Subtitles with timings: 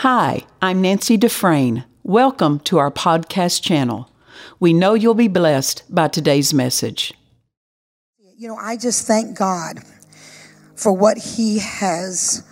[0.00, 1.86] Hi, I'm Nancy Dufresne.
[2.02, 4.10] Welcome to our podcast channel.
[4.60, 7.14] We know you'll be blessed by today's message.
[8.36, 9.78] You know, I just thank God
[10.74, 12.44] for what He has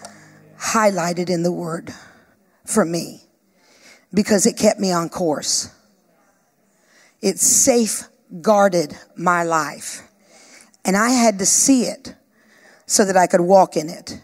[0.59, 1.93] highlighted in the Word
[2.65, 3.21] for me
[4.15, 5.69] because it kept me on course.
[7.21, 10.01] It safeguarded my life.
[10.83, 12.15] And I had to see it
[12.87, 14.19] so that I could walk in it.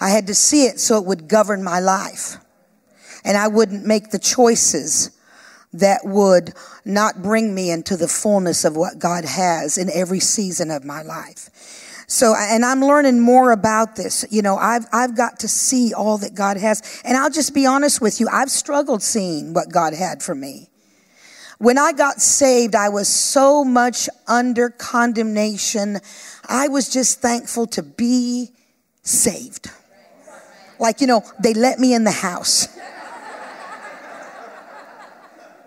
[0.00, 2.38] I had to see it so it would govern my life.
[3.24, 5.10] And I wouldn't make the choices
[5.72, 10.70] that would not bring me into the fullness of what God has in every season
[10.70, 11.50] of my life.
[12.10, 14.24] So, and I'm learning more about this.
[14.30, 17.02] You know, I've, I've got to see all that God has.
[17.04, 18.28] And I'll just be honest with you.
[18.32, 20.70] I've struggled seeing what God had for me.
[21.58, 25.98] When I got saved, I was so much under condemnation.
[26.48, 28.52] I was just thankful to be
[29.02, 29.70] saved.
[30.78, 32.68] Like, you know, they let me in the house.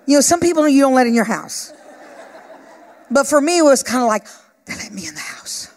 [0.06, 1.74] You know, some people you don't let in your house.
[3.10, 4.26] But for me, it was kind of like,
[4.66, 5.70] they let me in the house.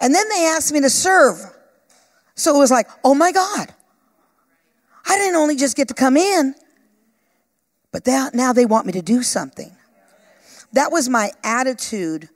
[0.00, 1.38] And then they asked me to serve.
[2.34, 3.72] So it was like, oh my God.
[5.06, 6.54] I didn't only just get to come in,
[7.92, 9.74] but now they want me to do something.
[10.74, 12.28] That was my attitude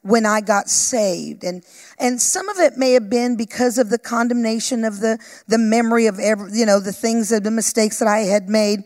[0.00, 1.44] when I got saved.
[1.44, 1.64] And,
[1.98, 6.06] and some of it may have been because of the condemnation of the, the memory
[6.06, 8.84] of every, you know, the things of the mistakes that I had made.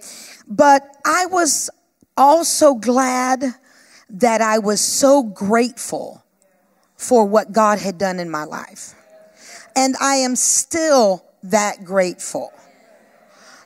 [0.49, 1.69] But I was
[2.17, 3.45] also glad
[4.11, 6.25] that I was so grateful
[6.97, 8.95] for what God had done in my life.
[9.77, 12.53] And I am still that grateful.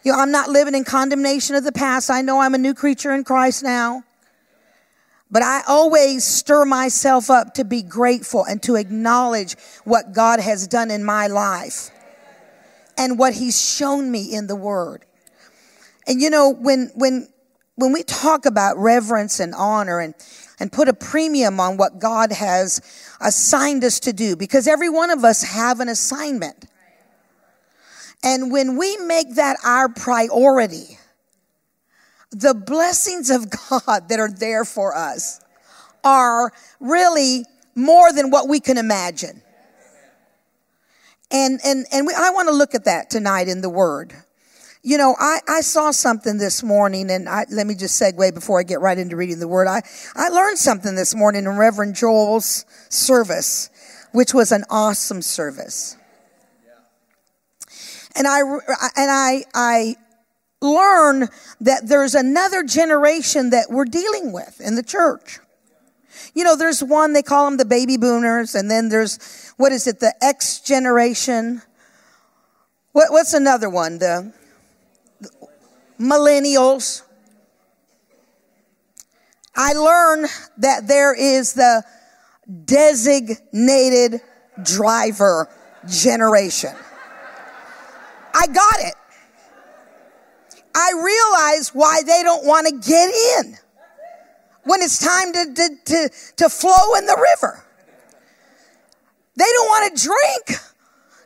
[0.02, 2.10] You know, I'm not living in condemnation of the past.
[2.10, 4.02] I know I'm a new creature in Christ now.
[5.30, 10.66] But I always stir myself up to be grateful and to acknowledge what God has
[10.66, 11.90] done in my life
[12.98, 15.06] and what he's shown me in the word.
[16.06, 17.28] And you know, when, when,
[17.76, 20.14] when we talk about reverence and honor and,
[20.58, 22.80] and put a premium on what God has
[23.20, 26.66] assigned us to do, because every one of us have an assignment.
[28.22, 30.98] And when we make that our priority,
[32.30, 35.40] the blessings of God that are there for us
[36.04, 39.42] are really more than what we can imagine.
[41.30, 44.12] And, and, and we, I want to look at that tonight in the Word.
[44.84, 48.58] You know, I, I saw something this morning, and I, let me just segue before
[48.58, 49.68] I get right into reading the Word.
[49.68, 49.82] I,
[50.16, 53.70] I learned something this morning in Reverend Joel's service,
[54.10, 55.96] which was an awesome service.
[58.16, 58.60] And I, and
[58.96, 59.96] I, I
[60.60, 61.28] learn
[61.60, 65.38] that there's another generation that we're dealing with in the church.
[66.34, 69.86] You know, there's one, they call them the baby boomers, and then there's, what is
[69.86, 71.62] it, the X generation.
[72.90, 73.98] What, what's another one?
[73.98, 74.32] The
[76.02, 77.02] millennials.
[79.54, 81.84] I learned that there is the
[82.64, 84.20] designated
[84.62, 85.48] driver
[85.86, 86.74] generation.
[88.34, 88.94] I got it.
[90.74, 93.58] I realize why they don't want to get in
[94.64, 97.62] when it's time to, to, to, to flow in the river.
[99.36, 100.60] They don't want to drink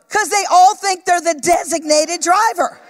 [0.08, 2.80] because they all think they're the designated driver.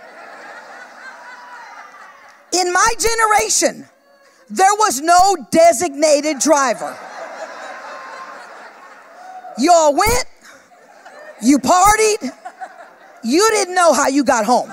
[2.53, 3.87] In my generation,
[4.49, 6.97] there was no designated driver.
[9.59, 10.25] You all went,
[11.43, 12.33] you partied,
[13.25, 14.71] you didn't know how you got home.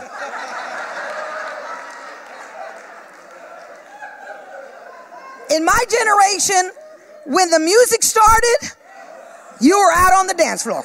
[5.49, 6.71] In my generation,
[7.25, 8.71] when the music started,
[9.61, 10.83] you were out on the dance floor.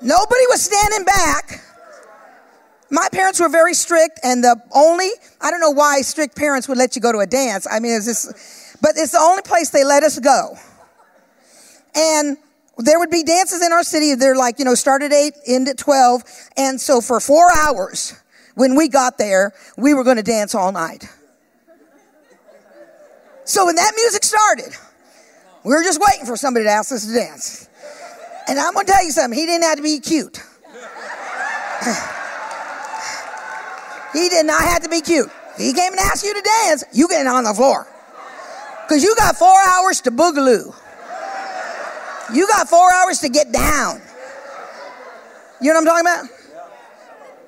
[0.00, 1.60] Nobody was standing back.
[2.90, 5.08] My parents were very strict, and the only,
[5.40, 7.66] I don't know why strict parents would let you go to a dance.
[7.70, 10.56] I mean, it's just, but it's the only place they let us go.
[11.94, 12.36] And
[12.78, 14.14] there would be dances in our city.
[14.14, 16.22] They're like, you know, start at eight, end at 12.
[16.56, 18.20] And so for four hours,
[18.54, 21.04] when we got there, we were going to dance all night.
[23.44, 24.74] So when that music started,
[25.64, 27.68] we were just waiting for somebody to ask us to dance.
[28.48, 30.42] And I'm going to tell you something, he didn't have to be cute.
[34.14, 35.28] He did not have to be cute.
[35.58, 37.86] He came and asked you to dance, you getting on the floor.
[38.86, 40.74] Because you got four hours to boogaloo.
[42.32, 44.00] You got four hours to get down.
[45.60, 46.44] You know what I'm talking about?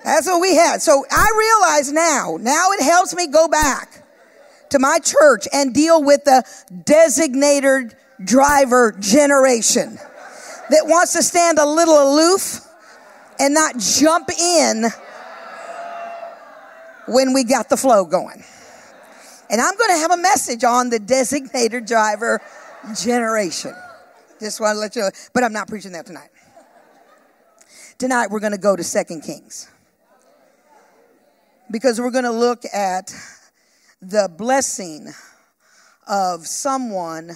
[0.04, 0.82] That's what we had.
[0.82, 4.02] So I realize now, now it helps me go back
[4.70, 6.44] to my church and deal with the
[6.84, 9.98] designated driver generation
[10.70, 12.66] that wants to stand a little aloof
[13.38, 14.84] and not jump in
[17.06, 18.44] when we got the flow going.
[19.48, 22.40] And I'm going to have a message on the designated driver
[23.00, 23.74] generation.
[24.40, 26.30] Just want to let you know, but I'm not preaching that tonight.
[27.98, 29.70] Tonight we're going to go to Second Kings.
[31.70, 33.12] Because we're going to look at
[34.00, 35.12] the blessing
[36.06, 37.32] of someone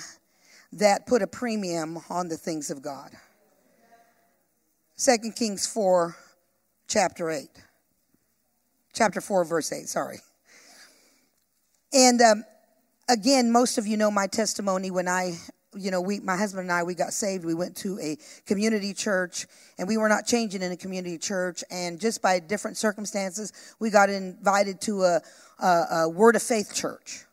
[0.73, 3.11] that put a premium on the things of God.
[4.95, 6.15] Second Kings 4,
[6.87, 7.49] chapter 8.
[8.93, 10.19] Chapter 4, verse 8, sorry.
[11.93, 12.45] And um,
[13.09, 15.39] again, most of you know my testimony when I,
[15.75, 17.45] you know, we, my husband and I, we got saved.
[17.45, 18.17] We went to a
[18.47, 19.47] community church
[19.79, 21.63] and we were not changing in a community church.
[21.71, 25.21] And just by different circumstances, we got invited to a,
[25.59, 27.25] a, a Word of Faith church.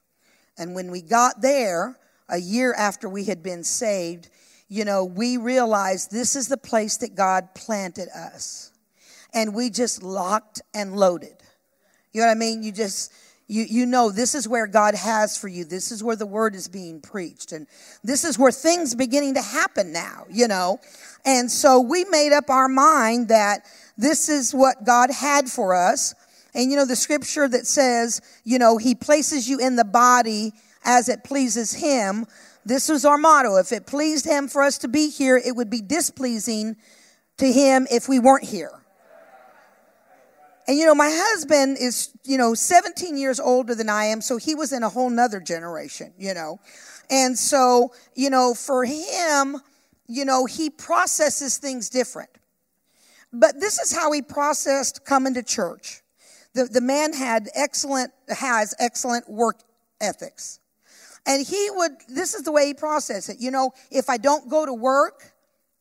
[0.58, 1.98] And when we got there,
[2.30, 4.30] a year after we had been saved,
[4.68, 8.72] you know, we realized this is the place that God planted us.
[9.34, 11.37] And we just locked and loaded.
[12.18, 12.64] You know what I mean?
[12.64, 13.14] You just,
[13.48, 15.64] you, you know this is where God has for you.
[15.64, 17.52] This is where the word is being preached.
[17.52, 17.68] And
[18.04, 20.80] this is where things beginning to happen now, you know.
[21.26, 23.68] And so we made up our mind that
[24.00, 26.16] this is what God had for us.
[26.56, 30.54] And you know, the scripture that says, you know, he places you in the body
[30.84, 32.26] as it pleases him.
[32.66, 33.58] This was our motto.
[33.58, 36.78] If it pleased him for us to be here, it would be displeasing
[37.38, 38.72] to him if we weren't here.
[40.68, 44.38] And you know, my husband is, you know, 17 years older than I am, so
[44.38, 46.60] he was in a whole nother generation, you know.
[47.10, 49.58] And so, you know, for him,
[50.08, 52.30] you know, he processes things different.
[53.32, 56.02] But this is how he processed coming to church.
[56.54, 59.62] The, the man had excellent, has excellent work
[60.02, 60.60] ethics.
[61.26, 63.38] And he would, this is the way he processed it.
[63.40, 65.34] You know, if I don't go to work,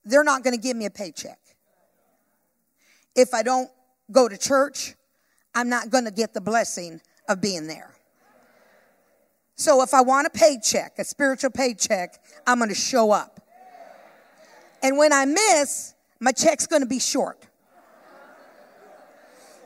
[0.05, 1.39] they're not going to give me a paycheck.
[3.15, 3.71] If I don't
[4.11, 4.95] go to church,
[5.55, 7.95] I'm not going to get the blessing of being there.
[9.57, 13.41] So if I want a paycheck, a spiritual paycheck, I'm going to show up.
[14.83, 17.47] And when I miss, my check's going to be short.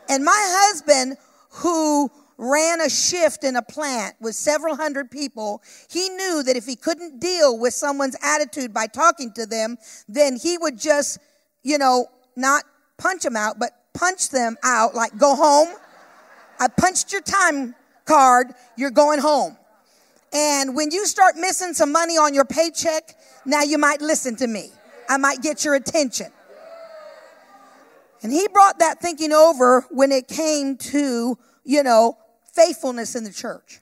[0.08, 1.16] And my husband,
[1.50, 6.66] who ran a shift in a plant with several hundred people, he knew that if
[6.66, 9.76] he couldn't deal with someone's attitude by talking to them,
[10.08, 11.18] then he would just,
[11.62, 12.06] you know,
[12.36, 12.64] not
[12.96, 15.68] punch them out, but punch them out, like go home.
[16.58, 19.56] I punched your time card, you're going home.
[20.32, 24.46] And when you start missing some money on your paycheck, now you might listen to
[24.46, 24.70] me.
[25.08, 26.28] I might get your attention.
[28.22, 32.18] And he brought that thinking over when it came to, you know,
[32.52, 33.80] faithfulness in the church.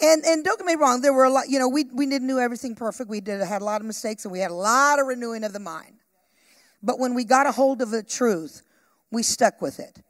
[0.00, 2.26] And, and don't get me wrong, there were a lot, you know, we, we didn't
[2.26, 3.08] do everything perfect.
[3.08, 5.52] We did had a lot of mistakes and we had a lot of renewing of
[5.52, 5.94] the mind.
[6.82, 8.62] But when we got a hold of the truth,
[9.12, 10.00] we stuck with it.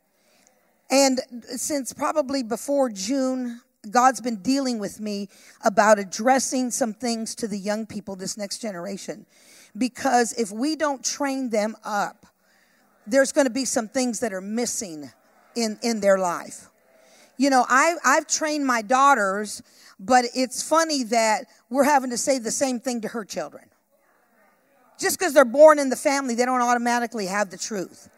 [0.91, 1.21] And
[1.57, 3.61] since probably before June,
[3.91, 5.29] God's been dealing with me
[5.65, 9.27] about addressing some things to the young people, this next generation.
[9.77, 12.27] Because if we don't train them up,
[13.07, 15.11] there's going to be some things that are missing
[15.57, 16.69] in, in their life.
[17.37, 19.63] You know, I, I've trained my daughters,
[19.99, 23.65] but it's funny that we're having to say the same thing to her children.
[25.01, 28.09] Just because they're born in the family, they don't automatically have the truth.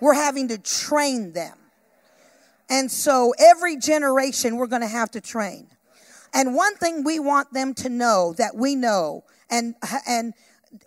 [0.00, 1.56] We're having to train them.
[2.68, 5.68] And so every generation we're going to have to train.
[6.32, 9.74] And one thing we want them to know that we know and,
[10.06, 10.34] and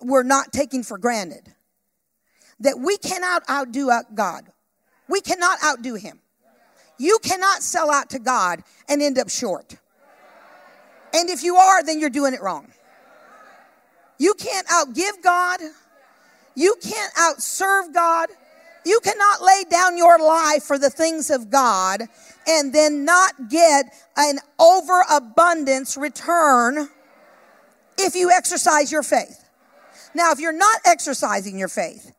[0.01, 1.53] we're not taking for granted
[2.59, 4.47] that we cannot outdo uh, God.
[5.07, 6.19] We cannot outdo him.
[6.97, 9.77] You cannot sell out to God and end up short.
[11.13, 12.67] And if you are, then you're doing it wrong.
[14.17, 15.59] You can't outgive God.
[16.55, 18.29] You can't outserve God.
[18.87, 22.03] You cannot lay down your life for the things of God
[22.47, 26.87] and then not get an overabundance return
[27.97, 29.43] if you exercise your faith.
[30.15, 32.13] Now, if you're not exercising your faith,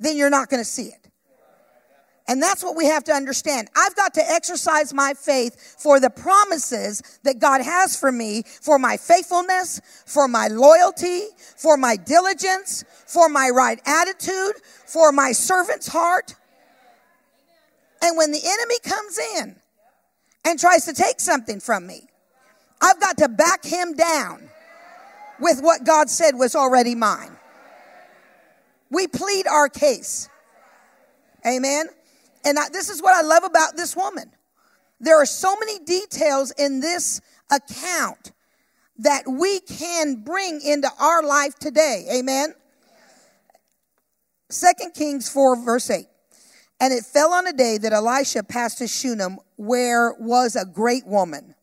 [0.00, 0.99] then you're not going to see it.
[2.30, 3.70] And that's what we have to understand.
[3.74, 8.78] I've got to exercise my faith for the promises that God has for me, for
[8.78, 11.22] my faithfulness, for my loyalty,
[11.56, 14.52] for my diligence, for my right attitude,
[14.86, 16.36] for my servant's heart.
[18.00, 19.56] And when the enemy comes in
[20.44, 22.02] and tries to take something from me,
[22.80, 24.48] I've got to back him down
[25.40, 27.36] with what God said was already mine.
[28.88, 30.28] We plead our case.
[31.44, 31.88] Amen.
[32.44, 34.30] And I, this is what I love about this woman.
[35.00, 37.20] There are so many details in this
[37.50, 38.32] account
[38.98, 42.06] that we can bring into our life today.
[42.12, 42.54] Amen.
[44.50, 46.06] 2 Kings 4, verse 8.
[46.80, 51.06] And it fell on a day that Elisha passed to Shunem, where was a great
[51.06, 51.54] woman.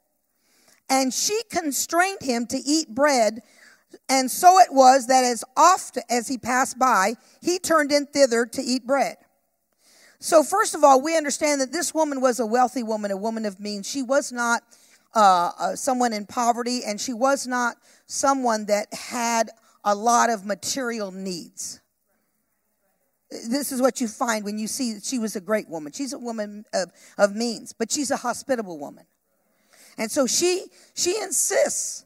[0.90, 3.42] And she constrained him to eat bread.
[4.10, 8.46] And so it was that as oft as he passed by, he turned in thither
[8.46, 9.18] to eat bread.
[10.20, 13.46] So, first of all, we understand that this woman was a wealthy woman, a woman
[13.46, 13.88] of means.
[13.88, 14.64] She was not
[15.16, 19.50] uh, uh, someone in poverty, and she was not someone that had
[19.84, 21.82] a lot of material needs.
[23.30, 25.92] This is what you find when you see that she was a great woman.
[25.92, 29.06] She's a woman of, of means, but she's a hospitable woman.
[29.98, 32.06] And so she she insists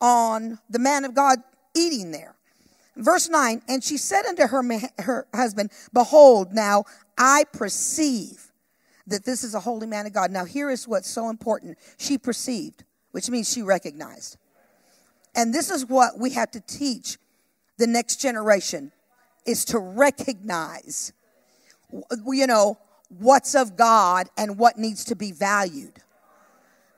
[0.00, 1.38] on the man of God
[1.76, 2.34] eating there.
[2.96, 4.62] Verse 9, and she said unto her,
[4.98, 6.84] her husband, Behold, now
[7.18, 8.52] I perceive
[9.08, 10.30] that this is a holy man of God.
[10.30, 11.78] Now, here is what's so important.
[11.96, 14.36] She perceived, which means she recognized.
[15.34, 17.18] And this is what we have to teach
[17.78, 18.92] the next generation
[19.46, 21.12] is to recognize,
[22.26, 26.00] you know, what's of God and what needs to be valued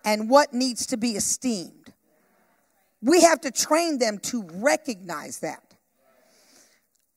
[0.04, 1.92] and what needs to be esteemed.
[3.02, 5.62] We have to train them to recognize that.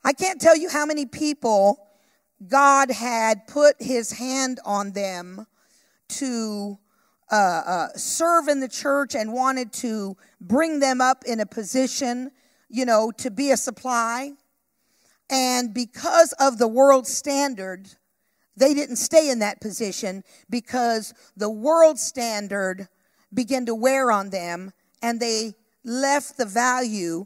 [0.03, 1.83] I can't tell you how many people
[2.48, 5.46] God had put his hand on them
[6.10, 6.78] to
[7.32, 7.36] uh,
[7.66, 12.32] uh, serve in the church and wanted to bring them up in a position,
[12.70, 14.32] you know, to be a supply.
[15.30, 17.90] And because of the world standard,
[18.56, 22.88] they didn't stay in that position because the world standard
[23.34, 24.72] began to wear on them
[25.02, 27.26] and they left the value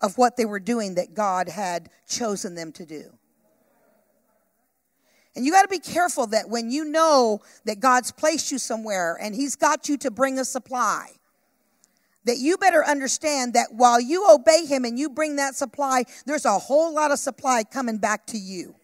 [0.00, 3.17] of what they were doing that God had chosen them to do.
[5.36, 9.16] And you got to be careful that when you know that God's placed you somewhere
[9.20, 11.10] and He's got you to bring a supply,
[12.24, 16.44] that you better understand that while you obey Him and you bring that supply, there's
[16.44, 18.74] a whole lot of supply coming back to you.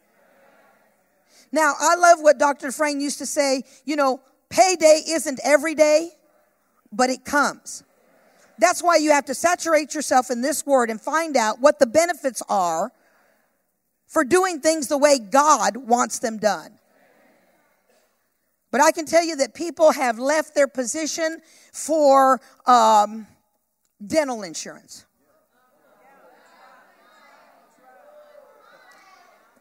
[1.51, 2.73] Now, I love what Dr.
[2.73, 6.11] Frank used to say you know, payday isn't every day,
[6.93, 7.85] but it comes.
[8.59, 11.87] That's why you have to saturate yourself in this word and find out what the
[11.87, 12.93] benefits are
[14.15, 16.79] for doing things the way God wants them done.
[18.71, 21.39] But I can tell you that people have left their position
[21.73, 23.27] for um,
[24.05, 25.05] dental insurance.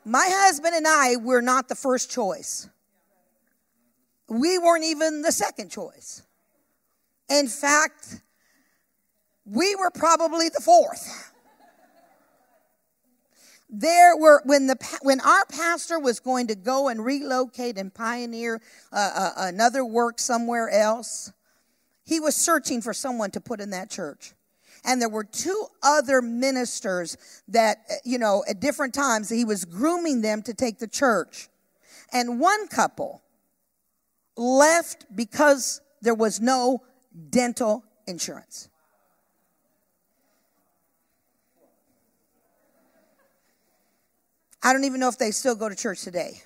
[0.05, 2.69] My husband and I were not the first choice.
[4.27, 6.21] We weren't even the second choice.
[7.27, 8.21] In fact,
[9.45, 11.32] we were probably the fourth.
[13.75, 18.61] There were when the when our pastor was going to go and relocate and pioneer
[18.91, 21.33] uh, uh, another work somewhere else,
[22.05, 24.33] he was searching for someone to put in that church
[24.85, 30.21] and there were two other ministers that, you know, at different times he was grooming
[30.21, 31.47] them to take the church.
[32.11, 33.21] And one couple
[34.35, 36.81] left because there was no
[37.29, 38.69] dental insurance.
[44.63, 46.41] I don't even know if they still go to church today.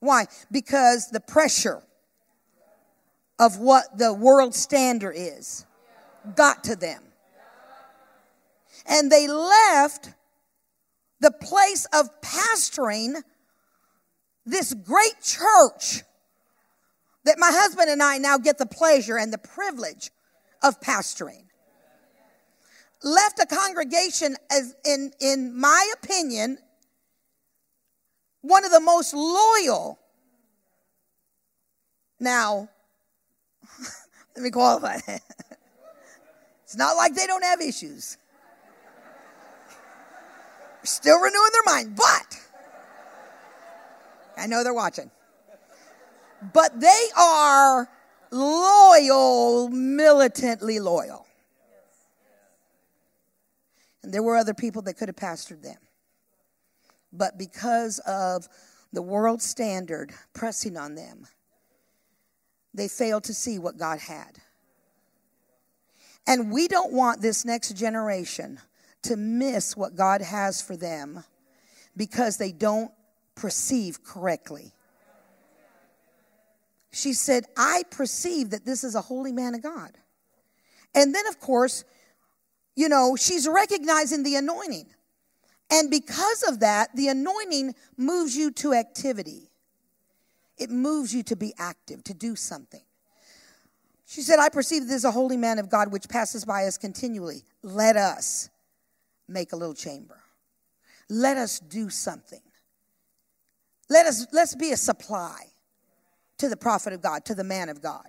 [0.00, 0.26] Why?
[0.52, 1.82] Because the pressure
[3.38, 5.64] of what the world standard is
[6.36, 7.02] got to them.
[8.86, 10.12] And they left
[11.20, 13.22] the place of pastoring
[14.44, 16.02] this great church
[17.24, 20.10] that my husband and I now get the pleasure and the privilege
[20.62, 21.47] of pastoring.
[23.02, 26.58] Left a congregation as in in my opinion
[28.40, 29.98] one of the most loyal.
[32.20, 32.68] Now,
[34.34, 35.22] let me qualify that.
[36.64, 38.18] It's not like they don't have issues.
[40.82, 42.38] Still renewing their mind, but
[44.36, 45.10] I know they're watching.
[46.52, 47.88] But they are
[48.30, 51.26] loyal, militantly loyal.
[54.02, 55.78] And there were other people that could have pastored them.
[57.12, 58.48] But because of
[58.92, 61.26] the world standard pressing on them,
[62.74, 64.38] they failed to see what God had.
[66.26, 68.60] And we don't want this next generation
[69.02, 71.24] to miss what God has for them
[71.96, 72.90] because they don't
[73.34, 74.72] perceive correctly.
[76.90, 79.92] She said, I perceive that this is a holy man of God.
[80.94, 81.84] And then, of course,
[82.78, 84.86] you know, she's recognizing the anointing.
[85.68, 89.50] And because of that, the anointing moves you to activity.
[90.56, 92.84] It moves you to be active, to do something.
[94.06, 96.78] She said, I perceive this is a holy man of God which passes by us
[96.78, 97.42] continually.
[97.64, 98.48] Let us
[99.26, 100.20] make a little chamber.
[101.08, 102.40] let us do something.
[103.90, 105.46] Let us let's be a supply
[106.38, 108.06] to the prophet of God, to the man of God.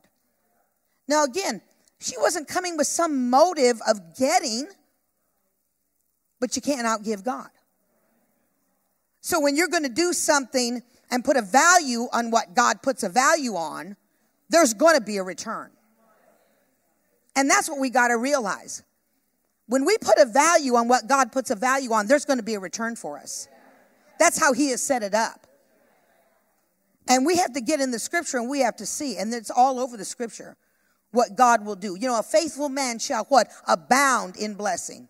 [1.07, 1.61] Now again,
[1.99, 4.67] she wasn't coming with some motive of getting,
[6.39, 7.49] but you can't outgive God.
[9.21, 13.03] So when you're going to do something and put a value on what God puts
[13.03, 13.97] a value on,
[14.49, 15.71] there's going to be a return.
[17.35, 18.83] And that's what we got to realize.
[19.67, 22.43] When we put a value on what God puts a value on, there's going to
[22.43, 23.47] be a return for us.
[24.19, 25.45] That's how He has set it up.
[27.07, 29.51] And we have to get in the scripture and we have to see, and it's
[29.51, 30.55] all over the scripture,
[31.11, 31.95] what God will do.
[31.95, 33.49] You know, a faithful man shall what?
[33.67, 35.07] Abound in blessing.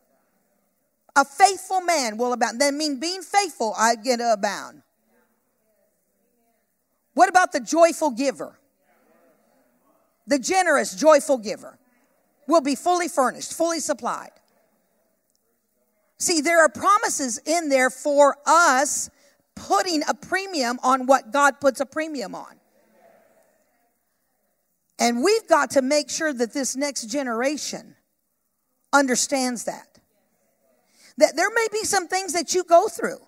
[1.15, 2.61] A faithful man will abound.
[2.61, 4.81] That means being faithful, I get to abound.
[7.13, 8.57] What about the joyful giver?
[10.27, 11.77] The generous, joyful giver
[12.47, 14.31] will be fully furnished, fully supplied.
[16.17, 19.09] See, there are promises in there for us
[19.55, 22.58] putting a premium on what God puts a premium on.
[24.99, 27.95] And we've got to make sure that this next generation
[28.91, 29.99] understands that.
[31.17, 33.19] That there may be some things that you go through.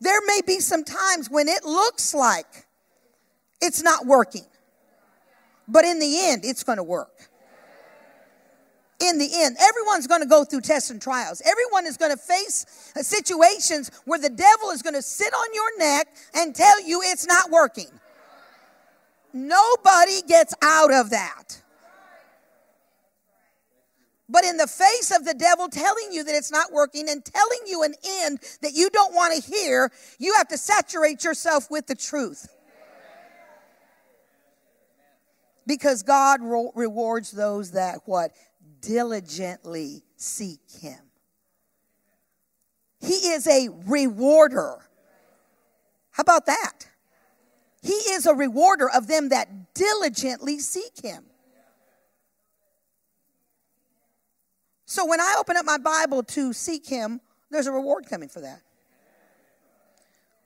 [0.00, 2.66] There may be some times when it looks like
[3.60, 4.44] it's not working.
[5.66, 7.16] But in the end, it's going to work
[9.00, 9.56] in the end.
[9.60, 11.42] Everyone's going to go through tests and trials.
[11.44, 15.54] Everyone is going to face uh, situations where the devil is going to sit on
[15.54, 17.88] your neck and tell you it's not working.
[19.36, 21.62] Nobody gets out of that.
[24.28, 27.60] But in the face of the devil telling you that it's not working and telling
[27.66, 31.86] you an end that you don't want to hear, you have to saturate yourself with
[31.86, 32.48] the truth.
[35.66, 38.32] Because God rewards those that what?
[38.80, 40.98] diligently seek him.
[43.00, 44.78] He is a rewarder.
[46.12, 46.86] How about that?
[47.86, 51.24] He is a rewarder of them that diligently seek him.
[54.86, 58.40] So when I open up my Bible to seek him, there's a reward coming for
[58.40, 58.60] that.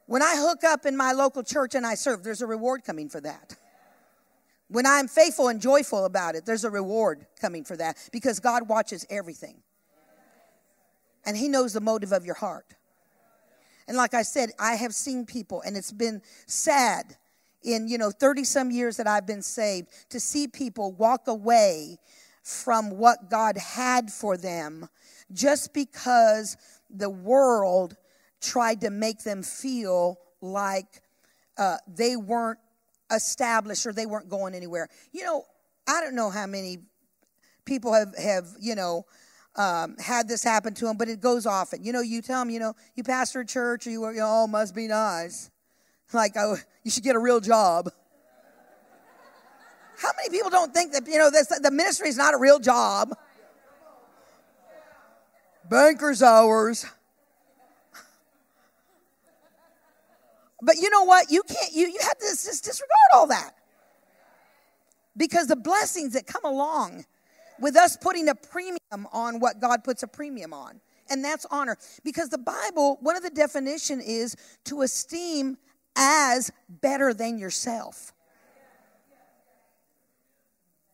[0.05, 3.09] When I hook up in my local church and I serve, there's a reward coming
[3.09, 3.57] for that.
[4.69, 8.69] When I'm faithful and joyful about it, there's a reward coming for that because God
[8.69, 9.63] watches everything.
[11.25, 12.67] And He knows the motive of your heart.
[13.89, 17.17] And like I said, I have seen people, and it's been sad
[17.63, 21.99] in, you know, 30 some years that I've been saved to see people walk away
[22.43, 24.89] from what God had for them
[25.33, 26.57] just because
[26.89, 27.97] the world
[28.41, 31.03] tried to make them feel like
[31.59, 32.59] uh, they weren't
[33.13, 34.89] established or they weren't going anywhere.
[35.13, 35.45] You know,
[35.87, 36.79] I don't know how many
[37.65, 39.05] people have, have you know,
[39.57, 41.85] um, had this happen to them, but it goes often.
[41.85, 44.45] You know, you tell them, you know, you pastor a church, or you, you know,
[44.45, 45.51] oh, must be nice.
[46.13, 47.91] Like, oh, you should get a real job.
[49.99, 52.59] How many people don't think that, you know, this, the ministry is not a real
[52.59, 53.17] job?
[55.69, 56.87] Banker's hours.
[60.63, 61.31] But you know what?
[61.31, 63.53] You can't, you, you have to just disregard all that.
[65.17, 67.05] Because the blessings that come along
[67.59, 71.77] with us putting a premium on what God puts a premium on, and that's honor.
[72.05, 75.59] Because the Bible, one of the definition is to esteem
[75.97, 78.13] as better than yourself.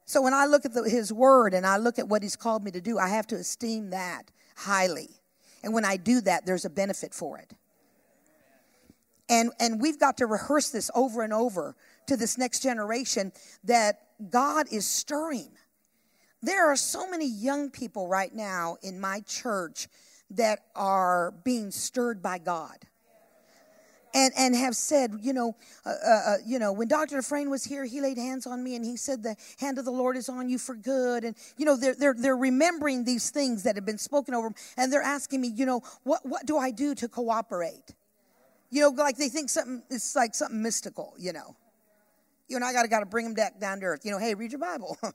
[0.04, 2.62] So when I look at the, his word and I look at what he's called
[2.62, 5.10] me to do, I have to esteem that highly.
[5.64, 7.52] And when I do that, there's a benefit for it.
[9.28, 11.74] And, and we've got to rehearse this over and over
[12.06, 13.32] to this next generation
[13.64, 15.50] that God is stirring.
[16.40, 19.88] There are so many young people right now in my church
[20.30, 22.76] that are being stirred by God.
[24.16, 27.16] And, and have said, you know, uh, uh, uh you know, when Dr.
[27.16, 29.90] Dufresne was here, he laid hands on me and he said, the hand of the
[29.90, 31.22] Lord is on you for good.
[31.22, 34.54] And, you know, they're, they're, they're remembering these things that have been spoken over them.
[34.78, 37.94] And they're asking me, you know, what, what do I do to cooperate?
[38.70, 41.54] You know, like they think something, it's like something mystical, you know.
[42.48, 44.04] You and I gotta gotta bring them back down to earth.
[44.04, 44.96] You know, hey, read your Bible.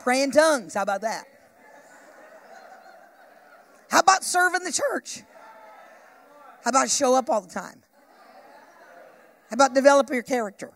[0.00, 0.74] Pray in tongues.
[0.74, 1.24] How about that?
[3.90, 5.22] How about serving the church?
[6.64, 7.82] How about show up all the time?
[9.50, 10.70] How about develop your character?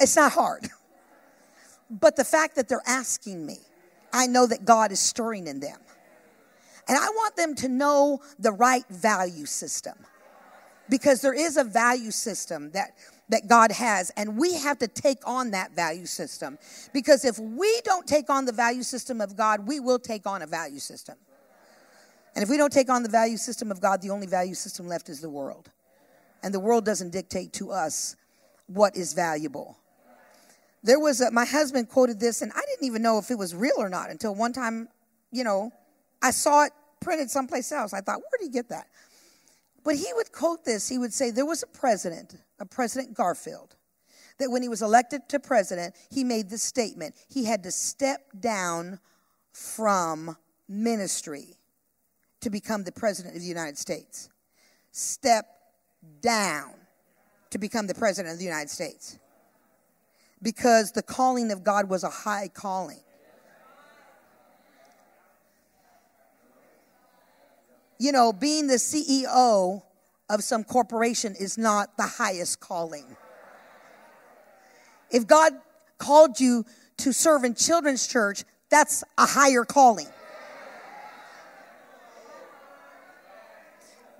[0.00, 0.68] It's not hard.
[1.90, 3.56] But the fact that they're asking me,
[4.12, 5.80] I know that God is stirring in them.
[6.86, 9.94] And I want them to know the right value system.
[10.90, 12.90] Because there is a value system that
[13.28, 14.10] that God has.
[14.16, 16.58] And we have to take on that value system.
[16.92, 20.42] Because if we don't take on the value system of God, we will take on
[20.42, 21.16] a value system.
[22.38, 24.86] And if we don't take on the value system of God, the only value system
[24.86, 25.72] left is the world.
[26.44, 28.14] And the world doesn't dictate to us
[28.68, 29.76] what is valuable.
[30.84, 33.56] There was a, my husband quoted this, and I didn't even know if it was
[33.56, 34.86] real or not until one time,
[35.32, 35.72] you know,
[36.22, 37.92] I saw it printed someplace else.
[37.92, 38.86] I thought, where did he get that?
[39.82, 40.88] But he would quote this.
[40.88, 43.74] He would say, There was a president, a President Garfield,
[44.38, 47.16] that when he was elected to president, he made this statement.
[47.28, 49.00] He had to step down
[49.50, 50.36] from
[50.68, 51.57] ministry
[52.40, 54.28] to become the president of the United States.
[54.92, 55.46] Step
[56.20, 56.74] down
[57.50, 59.18] to become the president of the United States.
[60.42, 63.00] Because the calling of God was a high calling.
[67.98, 69.82] you know, being the CEO
[70.30, 73.04] of some corporation is not the highest calling.
[75.10, 75.54] If God
[75.98, 76.64] called you
[76.98, 80.08] to serve in children's church, that's a higher calling.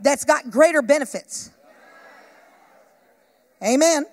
[0.00, 1.50] That's got greater benefits.
[3.62, 4.06] Amen.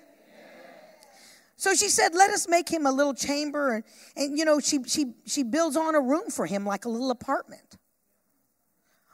[1.57, 3.75] So she said, Let us make him a little chamber.
[3.75, 3.83] And,
[4.15, 7.11] and you know, she, she, she builds on a room for him like a little
[7.11, 7.77] apartment.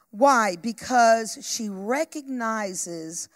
[0.10, 0.58] Why?
[0.62, 3.30] Because she recognizes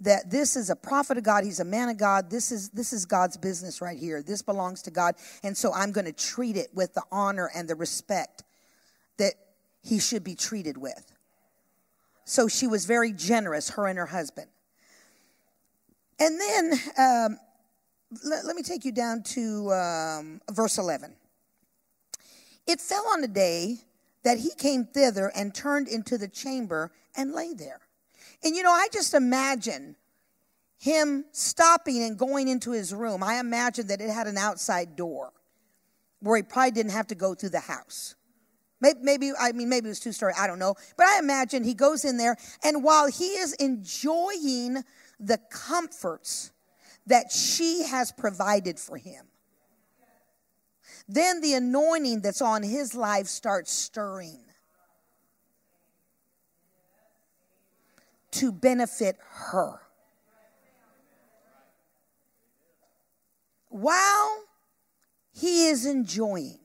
[0.00, 2.28] that this is a prophet of God, he's a man of God.
[2.28, 4.22] This is this is God's business right here.
[4.22, 7.68] This belongs to God, and so I'm going to treat it with the honor and
[7.68, 8.42] the respect
[9.18, 9.34] that
[9.82, 11.11] he should be treated with.
[12.24, 14.48] So she was very generous, her and her husband.
[16.18, 17.38] And then um,
[18.24, 21.14] let, let, me take you down to um, verse 11.
[22.66, 23.78] It fell on a day
[24.22, 27.80] that he came thither and turned into the chamber and lay there.
[28.44, 29.96] And you know, I just imagine
[30.78, 33.22] him stopping and going into his room.
[33.22, 35.32] I imagine that it had an outside door
[36.20, 38.14] where he probably didn't have to go through the house.
[38.82, 40.74] Maybe, I mean, maybe it was two story, I don't know.
[40.96, 44.82] But I imagine he goes in there, and while he is enjoying
[45.20, 46.50] the comforts
[47.06, 49.26] that she has provided for him,
[51.08, 54.40] then the anointing that's on his life starts stirring
[58.32, 59.80] to benefit her.
[63.68, 64.44] While
[65.32, 66.58] he is enjoying,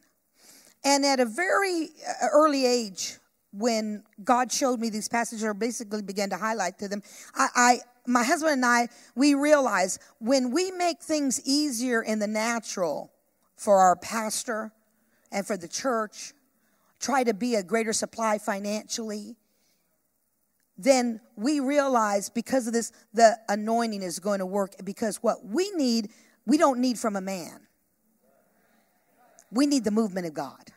[0.84, 3.18] and at a very uh, early age,
[3.52, 7.02] when God showed me these passages, or basically began to highlight to them,
[7.36, 12.28] I, I my husband and I, we realize when we make things easier in the
[12.28, 13.12] natural,
[13.58, 14.72] for our pastor
[15.32, 16.34] and for the church,
[17.00, 19.36] try to be a greater supply financially,
[20.78, 25.72] then we realize because of this, the anointing is going to work because what we
[25.72, 26.12] need,
[26.46, 27.67] we don't need from a man.
[29.52, 30.72] We need the movement of God.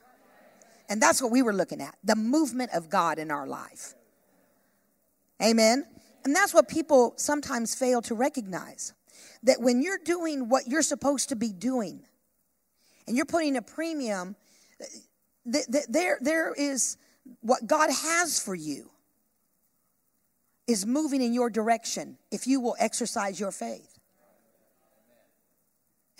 [0.88, 3.94] And that's what we were looking at the movement of God in our life.
[5.42, 5.84] Amen.
[6.24, 8.92] And that's what people sometimes fail to recognize
[9.42, 12.02] that when you're doing what you're supposed to be doing,
[13.06, 14.36] and you're putting a premium,
[14.80, 14.84] uh,
[15.50, 16.96] th- there, there is
[17.40, 18.90] what God has for you
[20.66, 23.98] is moving in your direction if you will exercise your faith.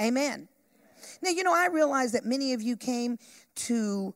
[0.00, 0.48] Amen.
[1.22, 3.18] Now, you know, I realize that many of you came
[3.56, 4.14] to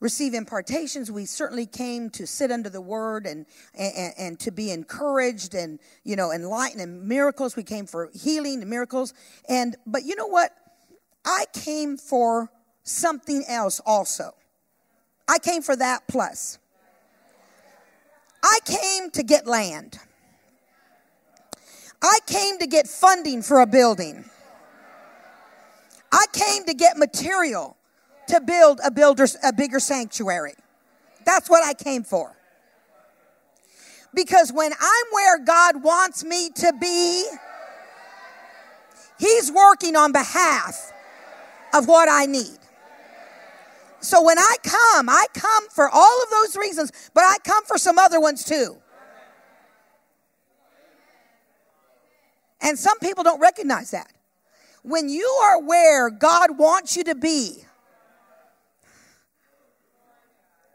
[0.00, 1.10] receive impartations.
[1.10, 5.78] We certainly came to sit under the word and, and, and to be encouraged and,
[6.02, 7.56] you know, enlightened and miracles.
[7.56, 9.14] We came for healing and miracles.
[9.48, 10.52] And, but you know what?
[11.24, 12.50] I came for
[12.82, 14.32] something else also.
[15.26, 16.58] I came for that plus.
[18.42, 19.98] I came to get land.
[22.02, 24.26] I came to get funding for a building.
[26.14, 27.76] I came to get material
[28.28, 30.54] to build a builder a bigger sanctuary.
[31.26, 32.36] That's what I came for.
[34.14, 37.26] Because when I'm where God wants me to be,
[39.18, 40.92] He's working on behalf
[41.72, 42.58] of what I need.
[43.98, 47.76] So when I come, I come for all of those reasons, but I come for
[47.76, 48.76] some other ones too.
[52.60, 54.13] And some people don't recognize that.
[54.84, 57.64] When you are where God wants you to be,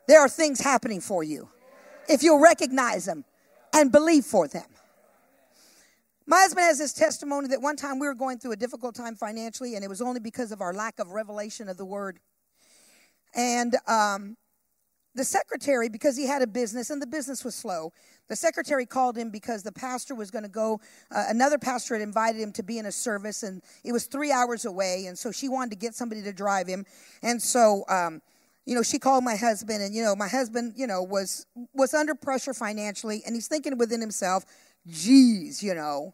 [0.08, 1.48] there are things happening for you.
[2.08, 3.24] If you'll recognize them
[3.72, 4.66] and believe for them.
[6.26, 9.16] My husband has this testimony that one time we were going through a difficult time
[9.16, 12.20] financially, and it was only because of our lack of revelation of the word.
[13.36, 14.38] And um,
[15.16, 17.92] the secretary, because he had a business and the business was slow,
[18.28, 20.80] the secretary called him because the pastor was going to go.
[21.12, 24.32] Uh, another pastor had invited him to be in a service, and it was three
[24.32, 25.06] hours away.
[25.08, 26.86] And so she wanted to get somebody to drive him.
[27.24, 28.22] And so, um,
[28.66, 31.96] you know, she called my husband, and you know, my husband, you know, was was
[31.96, 34.46] under pressure financially, and he's thinking within himself,
[34.88, 36.14] "Geez, you know,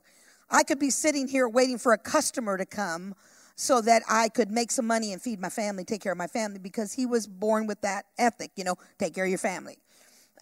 [0.49, 3.13] I could be sitting here waiting for a customer to come."
[3.55, 6.27] So that I could make some money and feed my family, take care of my
[6.27, 9.77] family, because he was born with that ethic, you know, take care of your family.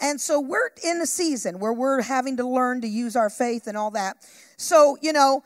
[0.01, 3.67] And so we're in a season where we're having to learn to use our faith
[3.67, 4.17] and all that.
[4.57, 5.43] So, you know,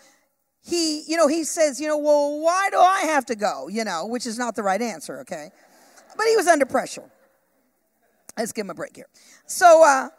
[0.64, 3.68] he, you know, he says, you know, well, why do I have to go?
[3.68, 5.50] You know, which is not the right answer, okay?
[6.16, 7.04] But he was under pressure.
[8.38, 9.08] Let's give him a break here.
[9.46, 10.10] So, uh,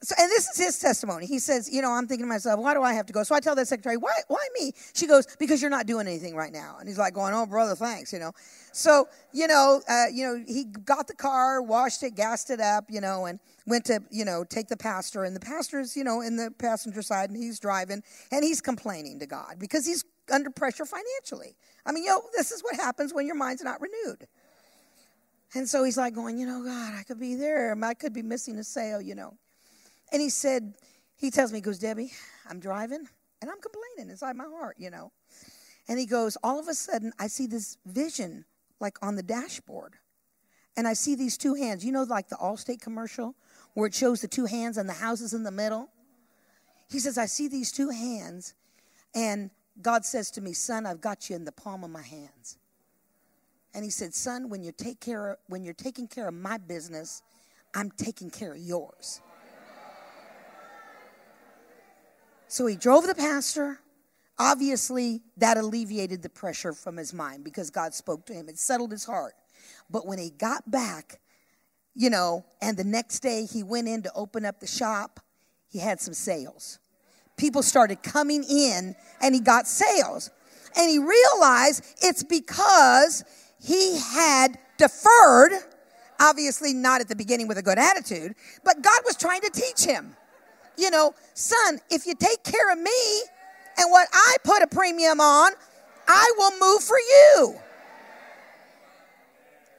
[0.00, 1.26] so, and this is his testimony.
[1.26, 3.24] He says, you know, I'm thinking to myself, why do I have to go?
[3.24, 4.72] So I tell that secretary, why, why me?
[4.94, 6.76] She goes, because you're not doing anything right now.
[6.78, 8.30] And he's like going, oh, brother, thanks, you know.
[8.72, 12.84] So, you know, uh, you know, he got the car, washed it, gassed it up,
[12.88, 15.24] you know, and went to, you know, take the pastor.
[15.24, 19.18] And the pastor's, you know, in the passenger side and he's driving and he's complaining
[19.18, 21.56] to God because he's under pressure financially.
[21.84, 24.28] I mean, you know, this is what happens when your mind's not renewed.
[25.54, 27.76] And so he's like going, you know, God, I could be there.
[27.82, 29.34] I could be missing a sale, you know.
[30.12, 30.74] And he said,
[31.16, 32.12] he tells me, he goes, Debbie,
[32.48, 33.06] I'm driving
[33.40, 35.12] and I'm complaining inside my heart, you know.
[35.88, 38.44] And he goes, all of a sudden, I see this vision
[38.80, 39.94] like on the dashboard.
[40.76, 41.84] And I see these two hands.
[41.84, 43.34] You know, like the Allstate commercial
[43.74, 45.88] where it shows the two hands and the houses in the middle?
[46.90, 48.54] He says, I see these two hands,
[49.14, 49.50] and
[49.82, 52.58] God says to me, Son, I've got you in the palm of my hands.
[53.74, 56.58] And he said, Son, when you take care of, when you're taking care of my
[56.58, 57.22] business,
[57.74, 59.20] I'm taking care of yours.
[62.48, 63.80] So he drove the pastor.
[64.38, 68.48] Obviously, that alleviated the pressure from his mind because God spoke to him.
[68.48, 69.34] It settled his heart.
[69.90, 71.20] But when he got back,
[71.94, 75.20] you know, and the next day he went in to open up the shop,
[75.68, 76.78] he had some sales.
[77.36, 80.30] People started coming in and he got sales.
[80.76, 83.24] And he realized it's because
[83.60, 85.52] he had deferred,
[86.20, 88.34] obviously not at the beginning with a good attitude,
[88.64, 90.16] but God was trying to teach him
[90.78, 93.22] you know, son, if you take care of me
[93.78, 95.52] and what I put a premium on,
[96.06, 97.56] I will move for you.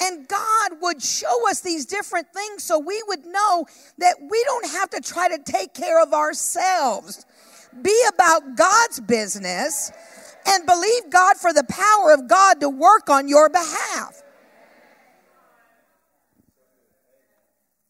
[0.01, 3.65] And God would show us these different things so we would know
[3.97, 7.25] that we don't have to try to take care of ourselves.
[7.81, 9.91] Be about God's business
[10.47, 14.23] and believe God for the power of God to work on your behalf.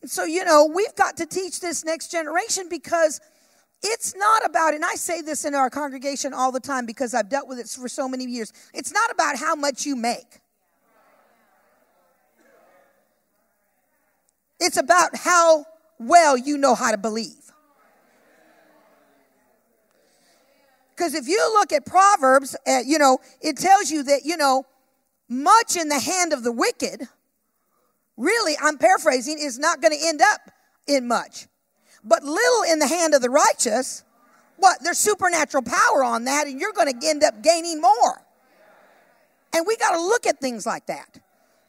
[0.05, 3.19] So, you know, we've got to teach this next generation because
[3.83, 7.29] it's not about, and I say this in our congregation all the time because I've
[7.29, 8.51] dealt with it for so many years.
[8.73, 10.39] It's not about how much you make,
[14.59, 15.65] it's about how
[15.99, 17.35] well you know how to believe.
[20.95, 24.65] Because if you look at Proverbs, uh, you know, it tells you that, you know,
[25.29, 27.07] much in the hand of the wicked
[28.19, 30.51] really, I'm paraphrasing, is not going to end up
[30.87, 31.47] in much.
[32.03, 34.03] But little in the hand of the righteous,
[34.57, 34.77] what?
[34.83, 38.21] There's supernatural power on that, and you're going to end up gaining more.
[39.55, 41.19] And we got to look at things like that.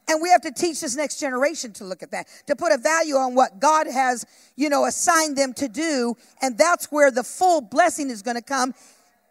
[0.09, 2.79] And we have to teach this next generation to look at that, to put a
[2.79, 6.17] value on what God has, you know, assigned them to do.
[6.43, 8.75] And that's where the full blessing is going to come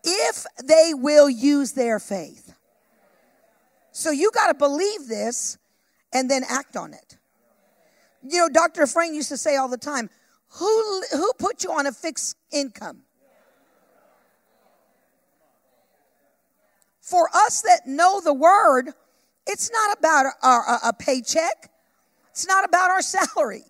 [0.06, 2.54] if they will use their faith.
[3.92, 5.58] So you got to believe this
[6.14, 7.18] and then act on it.
[8.28, 8.86] You know, Dr.
[8.88, 10.10] Frank used to say all the time,
[10.54, 13.04] who, who put you on a fixed income?
[17.02, 18.92] For us that know the word,
[19.48, 21.72] it's not about our, a paycheck.
[22.32, 23.64] It's not about our salary.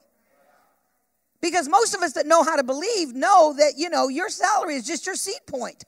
[1.41, 4.75] Because most of us that know how to believe know that, you know, your salary
[4.75, 5.85] is just your seed point.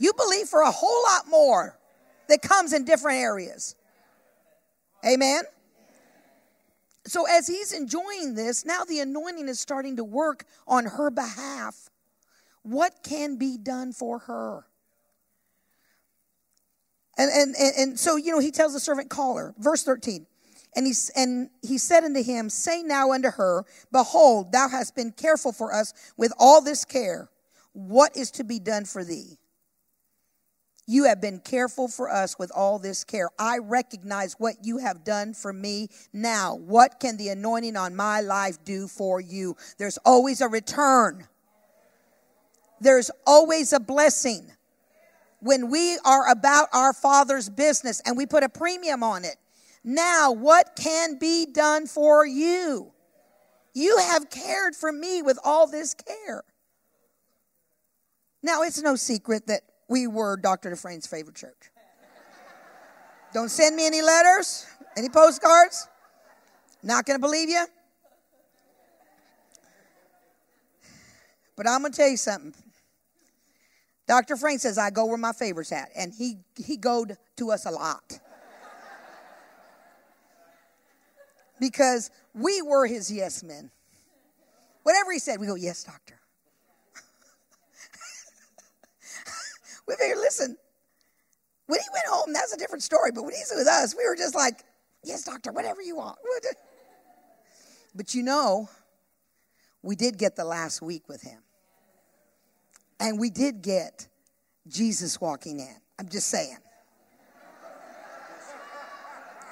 [0.00, 1.78] You believe for a whole lot more
[2.28, 3.76] that comes in different areas.
[5.04, 5.42] Amen?
[7.06, 11.88] So, as he's enjoying this, now the anointing is starting to work on her behalf.
[12.62, 14.66] What can be done for her?
[17.16, 19.54] And, and, and, and so, you know, he tells the servant, call her.
[19.58, 20.26] Verse 13.
[20.76, 25.12] And he, and he said unto him, Say now unto her, Behold, thou hast been
[25.12, 27.30] careful for us with all this care.
[27.72, 29.38] What is to be done for thee?
[30.90, 33.28] You have been careful for us with all this care.
[33.38, 35.88] I recognize what you have done for me.
[36.14, 39.54] Now, what can the anointing on my life do for you?
[39.76, 41.28] There's always a return,
[42.80, 44.50] there's always a blessing.
[45.40, 49.36] When we are about our Father's business and we put a premium on it,
[49.84, 52.92] Now, what can be done for you?
[53.74, 56.44] You have cared for me with all this care.
[58.42, 60.70] Now, it's no secret that we were Dr.
[60.70, 61.70] Dufresne's favorite church.
[63.34, 65.88] Don't send me any letters, any postcards.
[66.82, 67.66] Not going to believe you.
[71.56, 72.54] But I'm going to tell you something.
[74.06, 74.36] Dr.
[74.36, 75.90] Frank says, I go where my favor's at.
[75.94, 78.20] And he, he goed to us a lot.
[81.60, 83.70] because we were his yes men.
[84.82, 86.17] Whatever he said, we go, yes, doctor.
[89.88, 90.56] We figured, listen,
[91.66, 93.10] when he went home, that's a different story.
[93.12, 94.62] But when he's with us, we were just like,
[95.02, 96.18] yes, doctor, whatever you want.
[97.94, 98.68] But you know,
[99.82, 101.40] we did get the last week with him.
[103.00, 104.08] And we did get
[104.66, 105.76] Jesus walking in.
[105.98, 106.58] I'm just saying.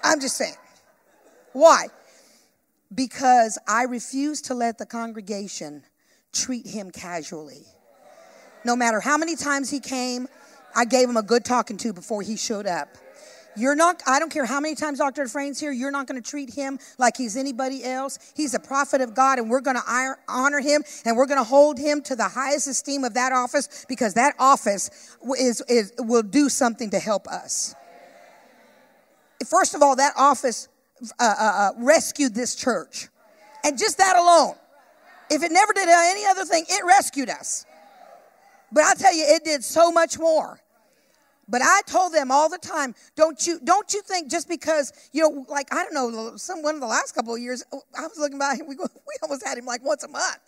[0.05, 0.55] I'm just saying.
[1.53, 1.87] Why?
[2.95, 5.83] Because I refuse to let the congregation
[6.33, 7.67] treat him casually.
[8.67, 10.27] No matter how many times he came,
[10.75, 12.89] I gave him a good talking to before he showed up.
[13.57, 15.23] You're not, I don't care how many times Dr.
[15.23, 18.19] Dufresne's here, you're not going to treat him like he's anybody else.
[18.35, 21.45] He's a prophet of God, and we're going to honor him and we're going to
[21.45, 26.25] hold him to the highest esteem of that office because that office is, is, will
[26.25, 27.73] do something to help us.
[29.49, 30.67] First of all, that office
[31.21, 33.07] uh, uh, uh, rescued this church.
[33.63, 34.57] And just that alone,
[35.31, 37.65] if it never did any other thing, it rescued us.
[38.77, 40.61] But I tell you, it did so much more.
[41.49, 45.23] But I told them all the time, don't you don't you think just because you
[45.23, 48.19] know, like I don't know, some one of the last couple of years, I was
[48.19, 48.67] looking by him.
[48.69, 50.41] We we almost had him like once a month.